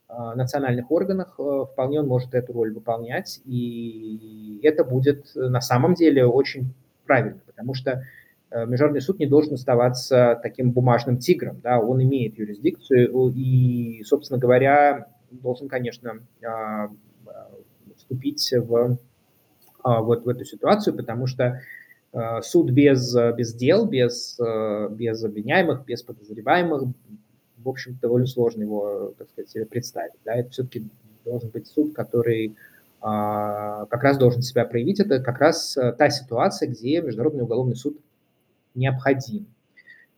[0.09, 6.25] национальных органах, э, вполне он может эту роль выполнять, и это будет на самом деле
[6.25, 6.73] очень
[7.05, 8.03] правильно, потому что
[8.51, 14.39] э, Международный суд не должен оставаться таким бумажным тигром, да, он имеет юрисдикцию и, собственно
[14.39, 16.19] говоря, должен, конечно,
[17.97, 18.97] вступить в,
[19.83, 21.59] вот в эту ситуацию, потому что
[22.41, 24.39] суд без, без дел, без,
[24.91, 26.83] без обвиняемых, без подозреваемых
[27.67, 30.13] в общем, довольно сложно его, так сказать, себе представить.
[30.23, 30.33] Да?
[30.33, 30.87] Это все-таки
[31.25, 32.55] должен быть суд, который
[33.01, 35.01] а, как раз должен себя проявить.
[35.01, 37.97] Это как раз а, та ситуация, где Международный уголовный суд
[38.73, 39.47] необходим.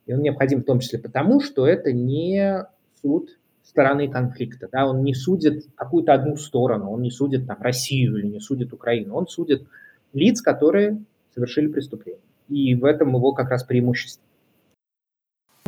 [0.06, 2.68] И он необходим в том числе потому, что это не
[3.02, 4.70] суд стороны конфликта.
[4.72, 4.88] Да?
[4.88, 9.16] Он не судит какую-то одну сторону, он не судит там, Россию или не судит Украину.
[9.16, 9.66] Он судит
[10.14, 12.22] лиц, которые совершили преступление.
[12.48, 14.24] И в этом его как раз преимущество.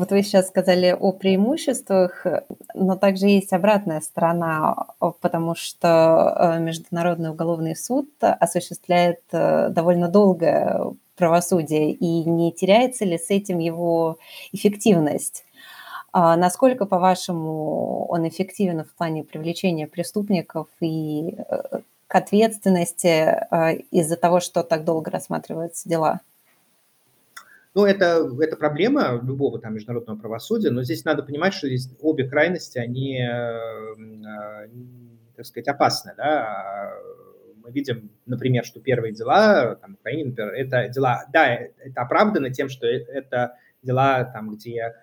[0.01, 2.25] Вот вы сейчас сказали о преимуществах,
[2.73, 4.87] но также есть обратная сторона,
[5.21, 13.19] потому что э, Международный уголовный суд осуществляет э, довольно долгое правосудие, и не теряется ли
[13.19, 14.17] с этим его
[14.51, 15.45] эффективность?
[16.11, 24.39] А насколько, по-вашему, он эффективен в плане привлечения преступников и э, к ответственности из-за того,
[24.39, 26.21] что так долго рассматриваются дела?
[27.73, 32.27] Ну, это, это проблема любого там международного правосудия, но здесь надо понимать, что здесь обе
[32.27, 34.67] крайности, они, э,
[35.37, 36.93] так сказать, опасны, да.
[37.63, 42.67] Мы видим, например, что первые дела, там, Украине, например, это дела, да, это оправдано тем,
[42.67, 44.93] что э, это дела, там, где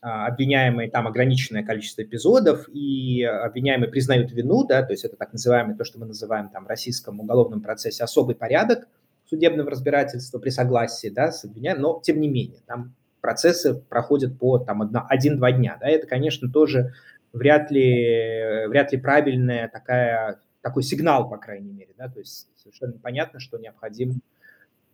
[0.00, 5.32] а, обвиняемые, там ограниченное количество эпизодов, и обвиняемые признают вину, да, то есть это так
[5.32, 8.86] называемый, то, что мы называем там в российском уголовном процессе особый порядок,
[9.28, 14.58] судебного разбирательства при согласии да, с обвиняемым, но тем не менее, там процессы проходят по
[14.58, 15.76] там, один-два дня.
[15.80, 16.94] Да, это, конечно, тоже
[17.32, 21.90] вряд ли, вряд ли правильная такая, такой сигнал, по крайней мере.
[21.98, 24.20] Да, то есть совершенно понятно, что необходим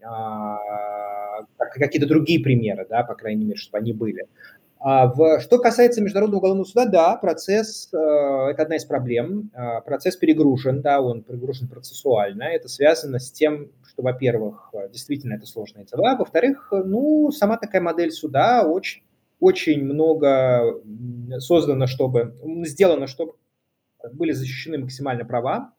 [0.03, 0.59] а,
[1.59, 4.27] какие-то другие примеры, да, по крайней мере, чтобы они были.
[4.87, 7.97] А в, что касается Международного уголовного суда, да, процесс э,–
[8.51, 9.51] это одна из проблем.
[9.55, 12.43] Э, процесс перегружен, да, он перегружен процессуально.
[12.43, 18.11] Это связано с тем, что, во-первых, действительно это сложные дела, во-вторых, ну, сама такая модель
[18.11, 19.03] суда очень,
[19.41, 20.81] очень много
[21.39, 23.35] создана, чтобы, сделано, чтобы
[24.13, 25.73] были защищены максимально права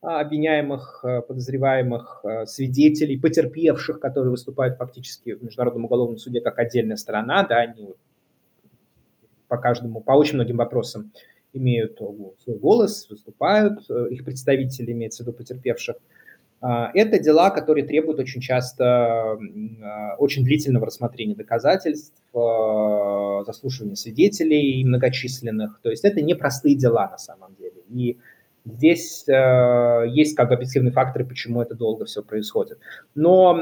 [0.00, 7.56] обвиняемых, подозреваемых, свидетелей, потерпевших, которые выступают фактически в Международном уголовном суде как отдельная сторона, да,
[7.56, 7.94] они
[9.48, 11.12] по каждому, по очень многим вопросам
[11.52, 16.19] имеют свой голос, выступают, э, их представители, имеется в виду потерпевших, а,
[16.62, 25.80] это дела, которые требуют очень часто а, очень длительного рассмотрения доказательств, а, заслушивания свидетелей многочисленных.
[25.82, 27.80] То есть это непростые дела на самом деле.
[27.88, 28.18] И
[28.66, 32.78] здесь есть как бы объективные факторы, почему это долго все происходит.
[33.14, 33.58] Но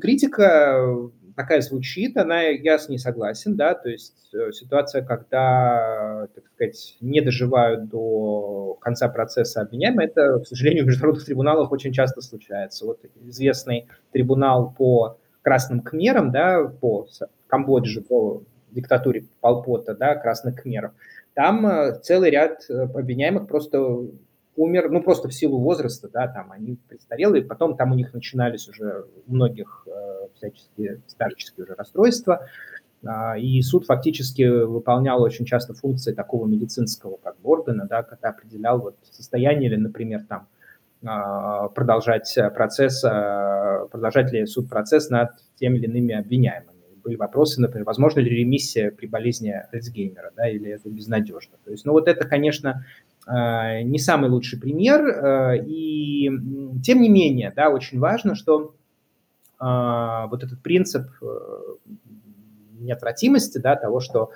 [0.00, 6.44] критика такая звучит, она, я с ней согласен, да, то есть э, ситуация, когда, так
[6.48, 12.22] сказать, не доживают до конца процесса обвиняемые, это, к сожалению, в международных трибуналах очень часто
[12.22, 12.86] случается.
[12.86, 17.06] Вот известный трибунал по красным кхмерам, да, по
[17.46, 18.42] Камбодже, по
[18.72, 20.90] диктатуре Полпота, да, красных кхмеров,
[21.34, 24.08] там э, целый ряд э, обвиняемых просто
[24.58, 28.68] умер, ну, просто в силу возраста, да, там они престарелые, потом там у них начинались
[28.68, 32.46] уже у многих э, всяческие старческие уже расстройства,
[33.02, 38.30] э, и суд фактически выполнял очень часто функции такого медицинского как бы органа, да, когда
[38.30, 40.48] определял вот состояние или, например, там
[41.02, 46.78] э, продолжать процесс, э, продолжать ли суд процесс над теми или иными обвиняемыми.
[47.04, 51.56] Были вопросы, например, возможно ли ремиссия при болезни Альцгеймера, да, или это безнадежно.
[51.64, 52.84] То есть, ну вот это, конечно,
[53.28, 55.06] не самый лучший пример.
[55.06, 56.30] Э, и
[56.82, 58.74] тем не менее, да, очень важно, что
[59.60, 61.06] э, вот этот принцип
[62.78, 64.30] неотвратимости, да, того, что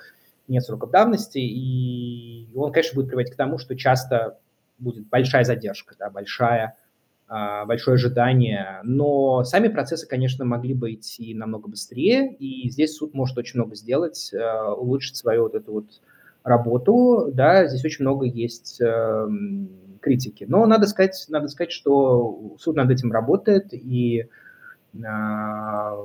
[0.47, 4.37] нет сроков давности, и он, конечно, будет приводить к тому, что часто
[4.77, 6.75] будет большая задержка, да, большая,
[7.29, 13.37] большое ожидание, но сами процессы, конечно, могли бы идти намного быстрее, и здесь суд может
[13.37, 15.85] очень много сделать, э, улучшить свою вот эту вот
[16.43, 19.69] работу, да, здесь очень много есть эм,
[20.01, 20.45] критики.
[20.47, 24.27] Но надо сказать, надо сказать, что суд над этим работает, и
[25.03, 25.95] а,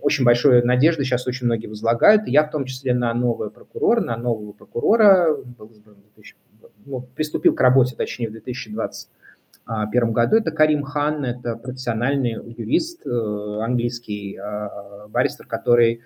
[0.00, 4.16] очень большой надежды сейчас очень многие возлагают, я в том числе на нового прокурора, на
[4.16, 5.70] нового прокурора, был
[6.86, 10.36] ну, приступил к работе, точнее, в 2021 году.
[10.36, 16.00] Это Карим Хан, это профессиональный юрист, э, английский э, баристер, который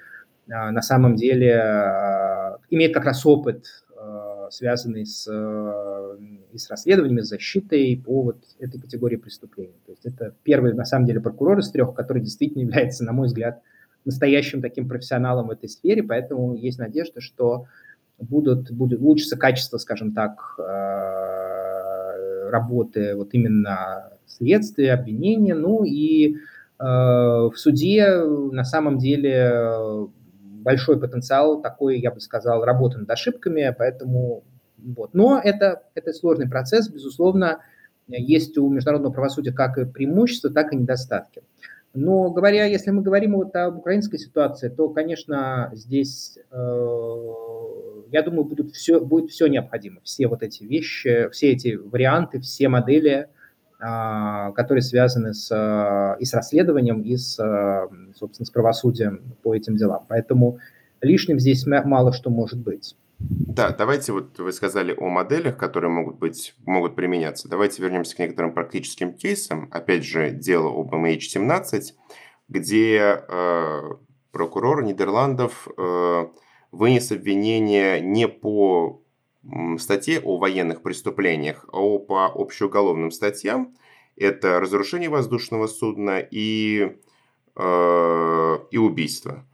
[0.49, 3.66] э, на самом деле имеет как раз опыт
[4.53, 6.16] связанный с, э,
[6.53, 9.81] и с расследованиями, с защитой по вот этой категории преступлений.
[9.87, 13.27] То есть это первый, на самом деле, прокурор из трех, который действительно является, на мой
[13.27, 13.62] взгляд,
[14.05, 17.66] настоящим таким профессионалом в этой сфере, поэтому есть надежда, что
[18.18, 26.39] будут, будет улучшиться качество, скажем так, э, работы вот именно следствия, обвинения, ну и э,
[26.79, 30.09] в суде на самом деле
[30.63, 34.45] большой потенциал такой, я бы сказал, работы над ошибками, поэтому
[34.79, 35.15] вот.
[35.15, 37.61] Но это, это сложный процесс, безусловно,
[38.09, 41.43] есть у международного правосудия как и преимущества, так и недостатки.
[41.95, 47.27] Но говоря, если мы говорим вот об украинской ситуации, то, конечно, здесь, э,
[48.11, 52.69] я думаю, будут все, будет все необходимо, все вот эти вещи, все эти варианты, все
[52.69, 53.29] модели,
[53.83, 57.35] которые связаны с, и с расследованием, и с,
[58.14, 60.05] собственно, с правосудием по этим делам.
[60.09, 60.59] Поэтому
[61.01, 62.95] лишним здесь мало что может быть.
[63.18, 67.49] Да, давайте вот вы сказали о моделях, которые могут быть, могут применяться.
[67.49, 69.68] Давайте вернемся к некоторым практическим кейсам.
[69.70, 71.93] Опять же, дело об MH17,
[72.49, 73.80] где э,
[74.33, 76.26] прокурор Нидерландов э,
[76.72, 79.02] вынес обвинение не по
[79.78, 83.74] статье о военных преступлениях, а по общеуголовным статьям.
[84.16, 86.97] Это разрушение воздушного судна и,
[87.57, 89.45] э, и убийство.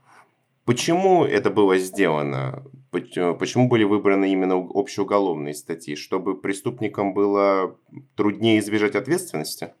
[0.65, 2.63] Почему это было сделано?
[2.91, 5.95] Э, почему были выбраны именно общеуголовные статьи?
[5.95, 7.75] Чтобы преступникам было
[8.15, 9.73] труднее избежать ответственности?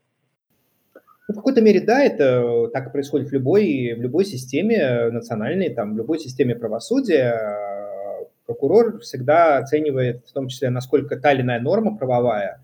[1.27, 5.93] Ну, в какой-то мере, да, это так происходит в любой, в любой системе национальной, там,
[5.93, 7.78] в любой системе правосудия.
[8.49, 12.59] Прокурор всегда оценивает, в том числе, насколько та или иная норма правовая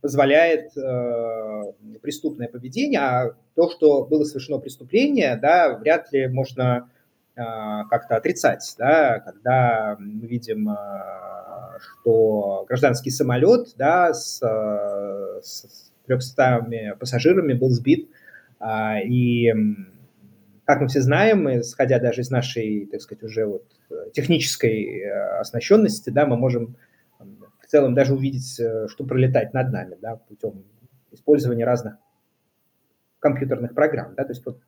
[0.00, 6.88] позволяет э, преступное поведение, а то, что было совершено преступление, да, вряд ли можно
[7.36, 15.92] а, как-то отрицать, да, когда мы видим, а, что гражданский самолет да, с, а, с
[16.06, 18.08] 300 пассажирами был сбит,
[19.04, 19.52] и
[20.66, 23.64] как мы все знаем, исходя даже из нашей, так сказать, уже вот
[24.12, 25.08] технической
[25.40, 26.76] оснащенности, да, мы можем
[27.66, 30.64] в целом даже увидеть, э, что пролетает над нами, да, путем
[31.10, 31.96] использования разных
[33.18, 34.60] компьютерных программ, да, то есть вот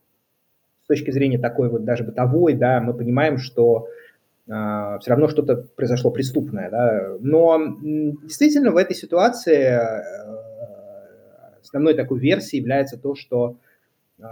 [0.89, 3.89] точки зрения такой вот даже бытовой, да, мы понимаем, что
[4.49, 7.17] э, все равно что-то произошло преступное, да.
[7.21, 10.03] Но действительно в этой ситуации э,
[11.61, 13.59] основной такой версией является то, что
[14.19, 14.23] э,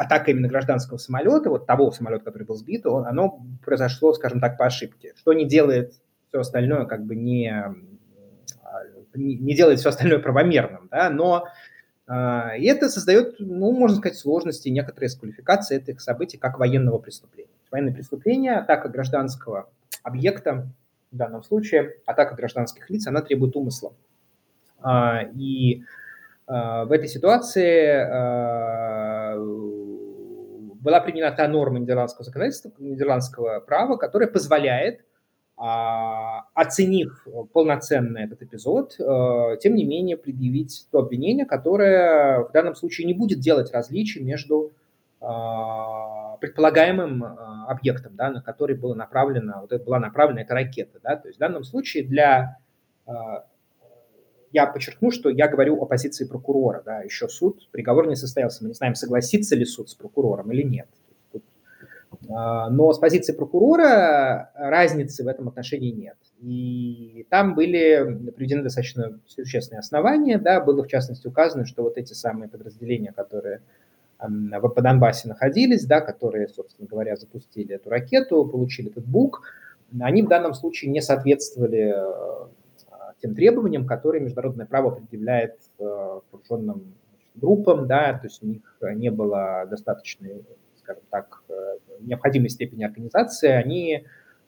[0.00, 4.56] атака именно гражданского самолета, вот того самолета, который был сбит, он, оно произошло, скажем так,
[4.56, 5.92] по ошибке, что не делает
[6.28, 7.52] все остальное как бы не,
[9.14, 11.44] не делает все остальное правомерным, да, но
[12.06, 17.50] а, и это создает, ну, можно сказать, сложности, некоторые квалификацией этих событий как военного преступления.
[17.70, 19.68] Военное преступление, атака гражданского
[20.02, 20.66] объекта,
[21.12, 23.92] в данном случае атака гражданских лиц, она требует умысла.
[24.80, 25.84] А, и
[26.46, 27.84] а, в этой ситуации
[30.80, 35.04] была принята та норма нидерландского законодательства, нидерландского права, которая позволяет
[35.56, 42.74] а, оценив полноценно этот эпизод, э, тем не менее предъявить то обвинение, которое в данном
[42.74, 44.72] случае не будет делать различий между
[45.20, 50.98] а, предполагаемым а, объектом, да, на который была направлена, вот это была направлена эта ракета.
[51.02, 52.56] Да, то есть в данном случае для...
[54.52, 56.82] Я подчеркну, что я говорю о позиции прокурора.
[56.84, 58.62] Да, еще суд, приговор не состоялся.
[58.62, 60.88] Мы не знаем, согласится ли суд с прокурором или нет.
[62.28, 66.16] А, но с позиции прокурора разницы в этом отношении нет.
[66.40, 70.38] И там были приведены достаточно существенные основания.
[70.38, 73.62] Да, было в частности указано, что вот эти самые подразделения, которые
[74.18, 79.42] по Донбассе находились, да, которые, собственно говоря, запустили эту ракету, получили этот бук,
[79.98, 82.46] они в данном случае не соответствовали э,
[83.20, 85.84] тем требованиям, которые международное право предъявляет э,
[86.30, 86.94] вооруженным
[87.34, 90.44] группам, да, то есть у них не было достаточной
[90.90, 91.42] скажем так,
[92.00, 94.04] необходимой степени организации, они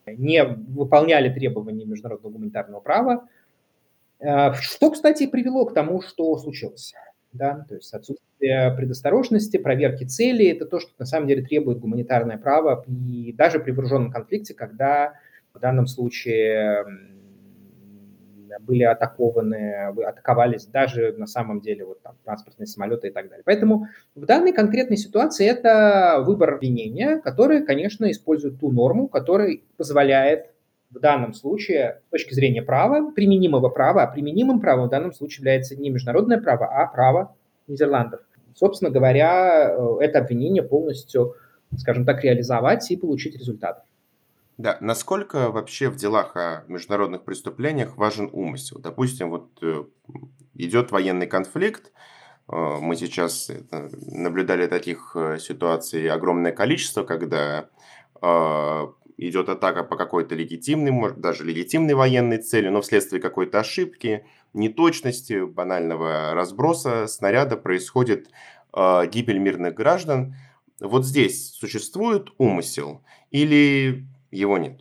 [0.06, 3.28] не выполняли требования международного гуманитарного права,
[4.18, 6.94] что, кстати, привело к тому, что случилось.
[7.32, 7.64] Да?
[7.68, 12.84] То есть отсутствие предосторожности, проверки целей– это то, что на самом деле требует гуманитарное право,
[12.86, 15.14] и даже при вооруженном конфликте, когда
[15.54, 16.84] в данном случае
[18.66, 23.42] были атакованы, атаковались даже на самом деле вот там транспортные самолеты и так далее.
[23.44, 30.52] Поэтому в данной конкретной ситуации это выбор обвинения, который, конечно, использует ту норму, которая позволяет
[30.90, 35.38] в данном случае с точки зрения права, применимого права, а применимым правом в данном случае
[35.40, 37.34] является не международное право, а право
[37.66, 38.20] Нидерландов.
[38.54, 41.34] Собственно говоря, э, это обвинение полностью,
[41.78, 43.84] скажем так, реализовать и получить результат.
[44.62, 48.78] Да, насколько вообще в делах о международных преступлениях важен умысел?
[48.78, 49.82] Допустим, вот э,
[50.54, 51.90] идет военный конфликт,
[52.48, 53.50] э, мы сейчас
[54.06, 57.70] наблюдали таких ситуаций огромное количество, когда
[59.16, 65.44] идет атака по какой-то легитимной, может даже легитимной военной цели, но вследствие какой-то ошибки, неточности,
[65.44, 68.28] банального разброса снаряда происходит
[68.76, 70.36] э, гибель мирных граждан.
[70.78, 73.02] Вот здесь существует умысел
[73.32, 74.80] или его нет?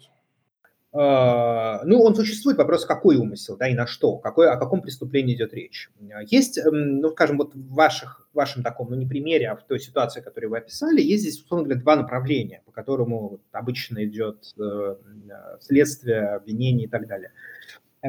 [0.93, 5.35] А, ну, он существует, вопрос, какой умысел, да, и на что, какой, о каком преступлении
[5.35, 5.89] идет речь.
[6.27, 9.79] Есть, эм, ну, скажем, вот в ваших, вашем таком, ну, не примере, а в той
[9.79, 14.95] ситуации, которую вы описали, есть здесь, условно говоря, два направления, по которому обычно идет э,
[15.61, 17.31] следствие, обвинение и так далее.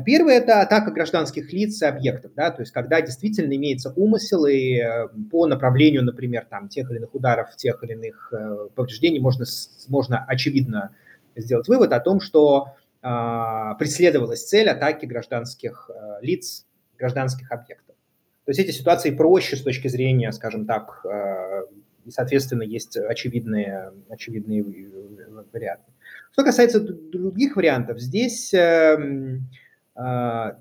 [0.07, 4.79] Первое– это атака гражданских лиц и объектов, да, то есть когда действительно имеется умысел и
[4.79, 9.45] э, по направлению, например, там, тех или иных ударов, тех или иных э, повреждений можно,
[9.89, 10.97] можно очевидно
[11.37, 12.69] сделать вывод о том, что
[13.03, 13.09] э,
[13.79, 16.67] преследовалась цель атаки гражданских э, лиц,
[16.99, 17.97] гражданских объектов.
[18.45, 21.63] То есть эти ситуации проще с точки зрения, скажем так, э,
[22.05, 24.65] и, соответственно, есть очевидные, очевидные
[25.53, 25.93] варианты.
[26.33, 29.39] Что касается других вариантов, здесь э,
[29.95, 30.53] э,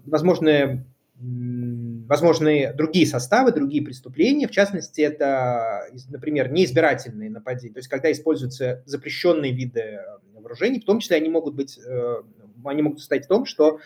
[2.12, 4.46] возможны другие составы, другие преступления.
[4.46, 7.74] В частности, это, например, неизбирательные нападения.
[7.74, 10.02] То есть, когда используются запрещенные виды
[10.34, 12.22] вооружений, в том числе они могут быть, э,
[12.66, 13.80] они могут состоять в том, что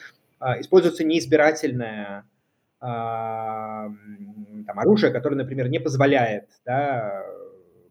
[0.60, 2.24] используется неизбирательное
[2.80, 4.00] там,
[4.66, 7.24] оружие, которое, например, не позволяет да,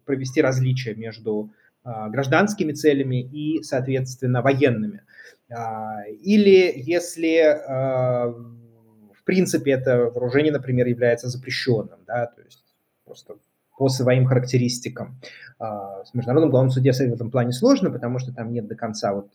[0.05, 1.53] провести различия между
[1.85, 5.03] гражданскими целями и, соответственно, военными.
[6.23, 7.57] Или если
[9.25, 12.63] в принципе это вооружение, например, является запрещенным, да, то есть
[13.07, 13.37] просто
[13.77, 15.19] по своим характеристикам.
[15.59, 19.15] А, с Международным главным суде в этом плане сложно, потому что там нет до конца
[19.15, 19.31] вот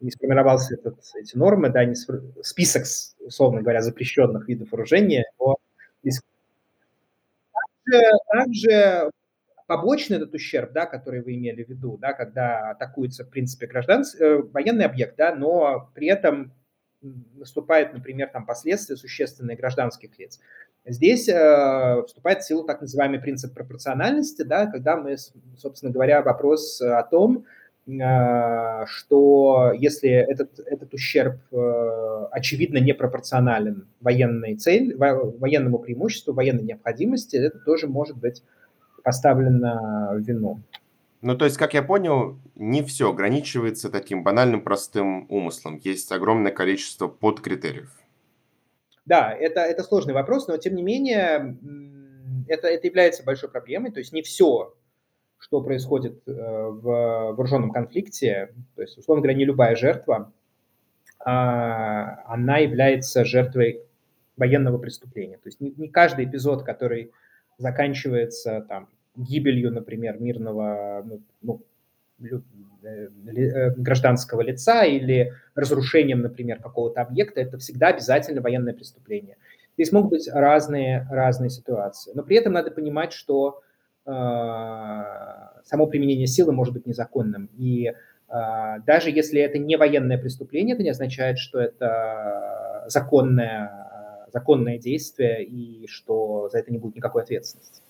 [0.00, 2.20] не сформировался этот, эти нормы, да, не сфор...
[2.42, 2.84] список,
[3.24, 5.24] условно говоря, запрещенных видов вооружения.
[5.38, 5.56] Но
[7.86, 9.10] также, также
[9.68, 14.22] побочный этот ущерб, да, который вы имели в виду, да, когда атакуется, в принципе, гражданский,
[14.22, 16.52] э, военный объект, да, но при этом
[17.02, 20.40] наступает, например, там последствия существенные гражданских лиц.
[20.84, 25.16] Здесь э, вступает в силу так называемый принцип пропорциональности, да, когда мы,
[25.58, 27.44] собственно говоря, вопрос о том,
[27.86, 36.62] э, что если этот, этот ущерб э, очевидно непропорционален военной цели, во, военному преимуществу, военной
[36.62, 38.42] необходимости, это тоже может быть
[39.02, 40.60] поставлено в вину.
[41.26, 45.80] Ну, то есть, как я понял, не все ограничивается таким банальным простым умыслом.
[45.82, 47.90] Есть огромное количество подкритериев.
[49.06, 51.58] Да, это, это сложный вопрос, но тем не менее
[52.46, 53.90] это, это является большой проблемой.
[53.90, 54.76] То есть не все,
[55.38, 56.82] что происходит э, в
[57.32, 60.32] вооруженном конфликте, то есть, условно говоря, не любая жертва,
[61.18, 63.80] а, она является жертвой
[64.36, 65.38] военного преступления.
[65.38, 67.10] То есть не, не каждый эпизод, который
[67.58, 71.62] заканчивается там, гибелью, например, мирного ну, ну,
[72.86, 79.36] Э, э, гражданского лица или разрушением, например, какого-то объекта, это всегда обязательно военное преступление.
[79.76, 82.12] Здесь могут быть разные, разные ситуации.
[82.14, 83.60] Но при этом надо понимать, что
[84.06, 87.50] э, само применение силы может быть незаконным.
[87.58, 87.92] И э,
[88.86, 95.88] даже если это не военное преступление, это не означает, что это законное, законное действие и
[95.88, 97.82] что за это не будет никакой ответственности.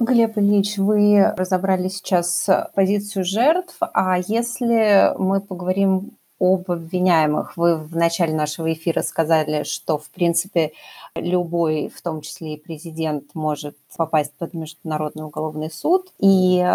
[0.00, 7.56] Глеб Ильич, вы разобрали сейчас позицию жертв, а если мы поговорим об обвиняемых.
[7.56, 10.72] Вы в начале нашего эфира сказали, что, в принципе,
[11.14, 16.12] любой, в том числе и президент, может попасть под Международный уголовный суд.
[16.18, 16.66] И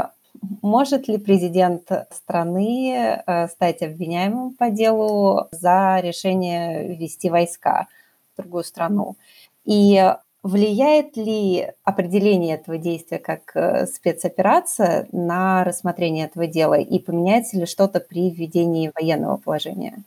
[0.61, 7.87] может ли президент страны э, стать обвиняемым по делу за решение ввести войска
[8.33, 9.17] в другую страну?
[9.65, 10.01] И
[10.43, 17.65] Влияет ли определение этого действия как э, спецоперация на рассмотрение этого дела и поменяется ли
[17.65, 20.03] что-то при введении военного положения?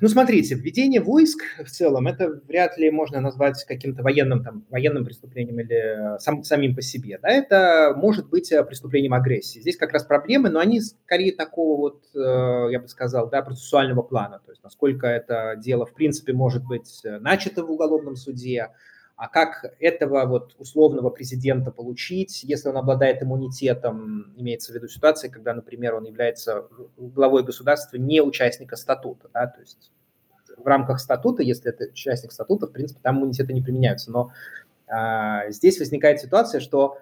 [0.00, 5.04] Ну, смотрите, введение войск в целом, это вряд ли можно назвать каким-то военным, там, военным
[5.04, 7.18] преступлением или э, сам, самим по себе.
[7.20, 7.28] Да?
[7.28, 9.60] Это может быть э, преступлением агрессии.
[9.60, 14.02] Здесь как раз проблемы, но они скорее такого вот, э, я бы сказал, да, процессуального
[14.02, 14.40] плана.
[14.46, 18.68] То есть насколько это дело, в принципе, может быть начато в уголовном суде,
[19.18, 25.28] а как этого вот условного президента получить, если он обладает иммунитетом, имеется в виду ситуация,
[25.28, 29.90] когда, например, он является главой государства не участника статута, да, то есть
[30.56, 34.30] в рамках статута, если это участник статута, в принципе, там иммунитеты не применяются, но
[34.86, 36.98] а, здесь возникает ситуация, что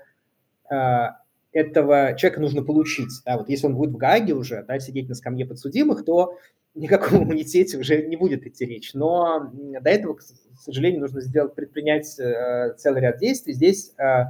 [0.70, 1.18] а,
[1.52, 3.12] этого человека нужно получить.
[3.26, 6.38] Да, вот если он будет в Гааге уже, да, сидеть на скамье подсудимых, то
[6.76, 8.94] никаком иммунитете уже не будет идти речь.
[8.94, 9.50] Но
[9.80, 10.22] до этого, к
[10.58, 13.54] сожалению, нужно сделать, предпринять э, целый ряд действий.
[13.54, 14.24] Здесь э,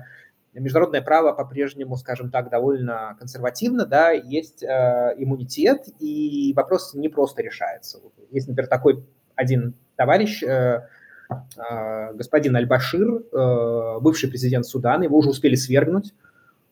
[0.54, 7.42] международное право по-прежнему, скажем так, довольно консервативно, да, есть э, иммунитет, и вопрос не просто
[7.42, 7.98] решается.
[8.30, 10.42] Есть, например, такой один товарищ,
[12.14, 16.14] господин Аль-Башир, бывший президент Судана, его уже успели свергнуть,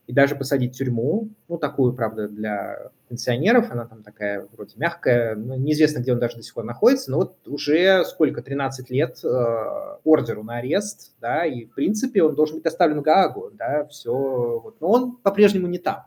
[0.06, 5.34] и даже посадить в тюрьму, ну, такую, правда, для пенсионеров, она там такая вроде мягкая,
[5.34, 9.18] ну, неизвестно, где он даже до сих пор находится, но вот уже сколько, 13 лет
[9.24, 9.28] э,
[10.04, 14.12] ордеру на арест, да, и, в принципе, он должен быть оставлен в Гаагу, да, все,
[14.62, 16.04] вот, но он по-прежнему не там.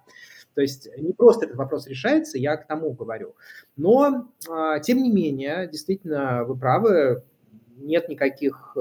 [0.53, 3.35] То есть не просто этот вопрос решается, я к тому говорю.
[3.75, 7.23] Но, э, тем не менее, действительно, вы правы,
[7.77, 8.79] нет никаких э,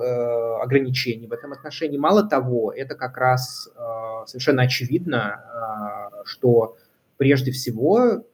[0.62, 1.98] ограничений в этом отношении.
[1.98, 6.76] Мало того, это как раз э, совершенно очевидно, э, что
[7.16, 8.24] прежде всего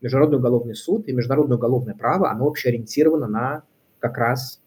[0.00, 3.62] Международный уголовный суд и Международное уголовное право, оно вообще ориентировано на
[4.00, 4.60] как раз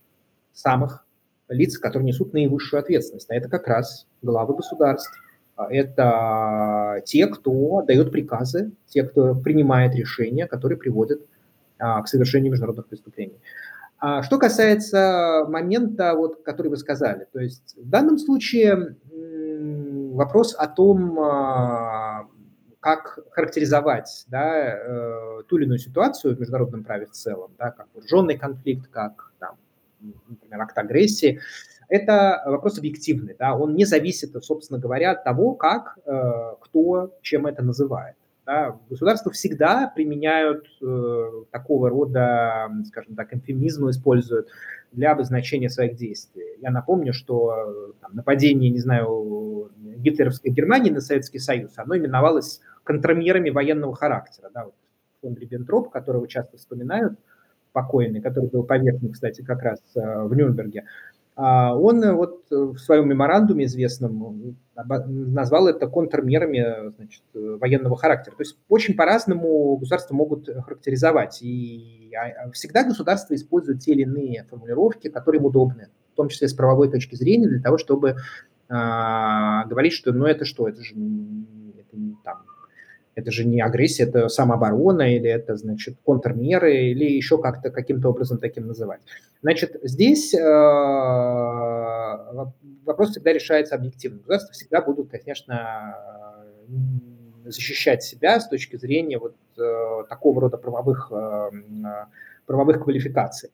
[0.53, 1.05] самых
[1.47, 3.29] лиц, которые несут наивысшую ответственность.
[3.29, 5.11] А это как раз главы государств.
[5.55, 11.21] А это те, кто дает приказы, те, кто принимает решения, которые приводят
[11.77, 13.37] а, к совершению международных преступлений.
[14.01, 18.97] А что касается момента, вот, который вы сказали, то есть в данном случае
[20.15, 22.27] вопрос о том, а,
[22.79, 27.87] как характеризовать да, э, ту или иную ситуацию в международном праве в целом, да, как
[27.93, 29.57] вооруженный конфликт, как, там,
[30.27, 31.39] например, акт агрессии,
[31.87, 37.45] это вопрос объективный, да, он не зависит, собственно говоря, от того, как, э, кто чем
[37.45, 38.15] это называет.
[38.45, 44.49] Да, государства всегда применяют э, такого рода, скажем так, эвфемизмы, используют
[44.91, 46.57] для обозначения своих действий.
[46.59, 53.51] Я напомню, что там, нападение, не знаю, гитлеровской Германии на Советский Союз, оно именовалось контрмерами
[53.51, 54.49] военного характера.
[54.53, 54.73] Да, вот
[55.21, 57.19] фон Риббентроп, которого часто вспоминают,
[57.73, 60.85] покойный, который был повержен, кстати, как раз э, в Нюрнберге,
[61.43, 68.35] он э, вот э, в своем меморандуме известном назвал это контрмерами значит, военного характера.
[68.35, 71.41] То есть очень по-разному государства могут характеризовать.
[71.41, 76.29] И а, а всегда государство использует те или иные формулировки, которые им удобны, в том
[76.29, 78.17] числе с правовой точки зрения, для того, чтобы
[78.69, 80.95] а, говорить, что ну это что, это же
[83.15, 88.37] это же не агрессия, это самооборона, или это, значит, контрмеры, или еще как-то каким-то образом
[88.37, 89.01] таким называть.
[89.41, 90.39] Значит, здесь э,
[92.85, 94.19] вопрос всегда решается объективно.
[94.19, 95.97] Государства всегда будут, конечно,
[97.45, 101.49] защищать себя с точки зрения вот э, такого рода правовых, э,
[102.45, 103.49] правовых квалификаций.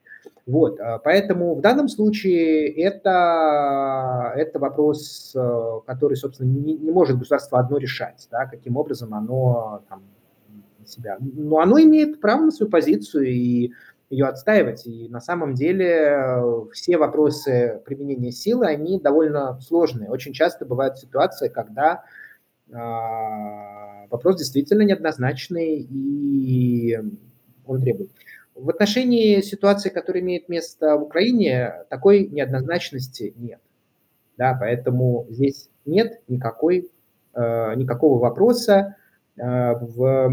[0.45, 7.17] Вот, э, поэтому в данном случае это, это вопрос, э, который, собственно, не, не может
[7.17, 10.03] государство одно решать, да, каким образом оно там,
[10.85, 11.17] себя.
[11.19, 13.71] Но оно имеет право на свою позицию и
[14.09, 14.85] ее отстаивать.
[14.87, 20.09] И на самом деле э, все вопросы применения силы, они довольно сложные.
[20.09, 22.03] Очень часто бывают ситуации, когда
[22.69, 22.73] э,
[24.09, 26.97] вопрос действительно неоднозначный и
[27.65, 28.11] он требует.
[28.57, 33.61] В отношении ситуации, которая имеет место в Украине, такой неоднозначности нет.
[34.37, 36.89] Да, поэтому здесь нет никакой,
[37.33, 38.95] э, никакого вопроса.
[39.37, 40.31] Э, в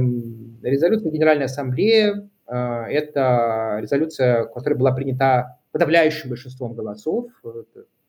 [0.63, 7.27] резолюции Генеральной Ассамблеи э, это резолюция, которая была принята подавляющим большинством голосов,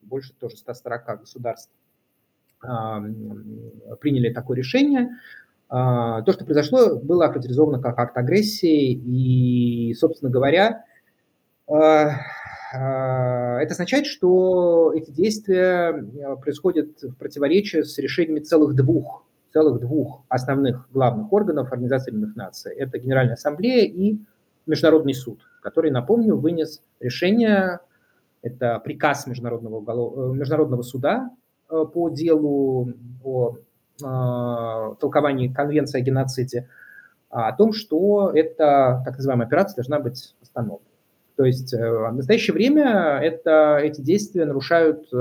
[0.01, 1.71] больше тоже 140 государств
[2.63, 2.67] э,
[3.99, 5.09] приняли такое решение.
[5.67, 10.85] А, то, что произошло, было охарактеризовано как акт агрессии, и, собственно говоря,
[11.67, 12.11] а,
[12.73, 16.05] а, это означает, что эти действия
[16.41, 22.75] происходят в противоречии с решениями целых двух, целых двух основных главных органов Организации Объединенных Наций.
[22.75, 24.19] Это Генеральная Ассамблея и
[24.67, 27.79] Международный суд, который, напомню, вынес решение
[28.41, 30.35] Это приказ Международного, уголов...
[30.35, 31.31] Международного суда
[31.67, 32.93] по делу
[33.23, 33.57] о
[33.99, 36.67] толковании Конвенции о геноциде,
[37.29, 40.89] о том, что эта так называемая операция должна быть остановлена.
[41.35, 45.17] То есть э, в настоящее время это, эти действия нарушают э,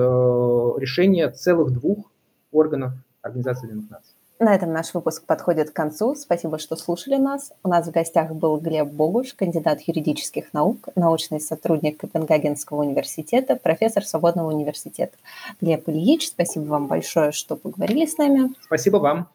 [0.78, 2.10] решение целых двух
[2.52, 4.13] органов Организации Объединенных Наций.
[4.41, 6.16] На этом наш выпуск подходит к концу.
[6.16, 7.53] Спасибо, что слушали нас.
[7.62, 14.05] У нас в гостях был Глеб Богуш, кандидат юридических наук, научный сотрудник Копенгагенского университета, профессор
[14.05, 15.16] Свободного университета.
[15.61, 18.53] Глеб Ильич, спасибо вам большое, что поговорили с нами.
[18.64, 19.28] Спасибо вам.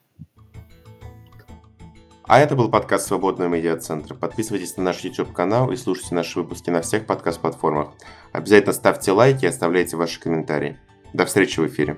[2.24, 4.14] А это был подкаст Свободного медиацентра.
[4.16, 7.94] Подписывайтесь на наш YouTube-канал и слушайте наши выпуски на всех подкаст-платформах.
[8.34, 10.78] Обязательно ставьте лайки и оставляйте ваши комментарии.
[11.14, 11.98] До встречи в эфире.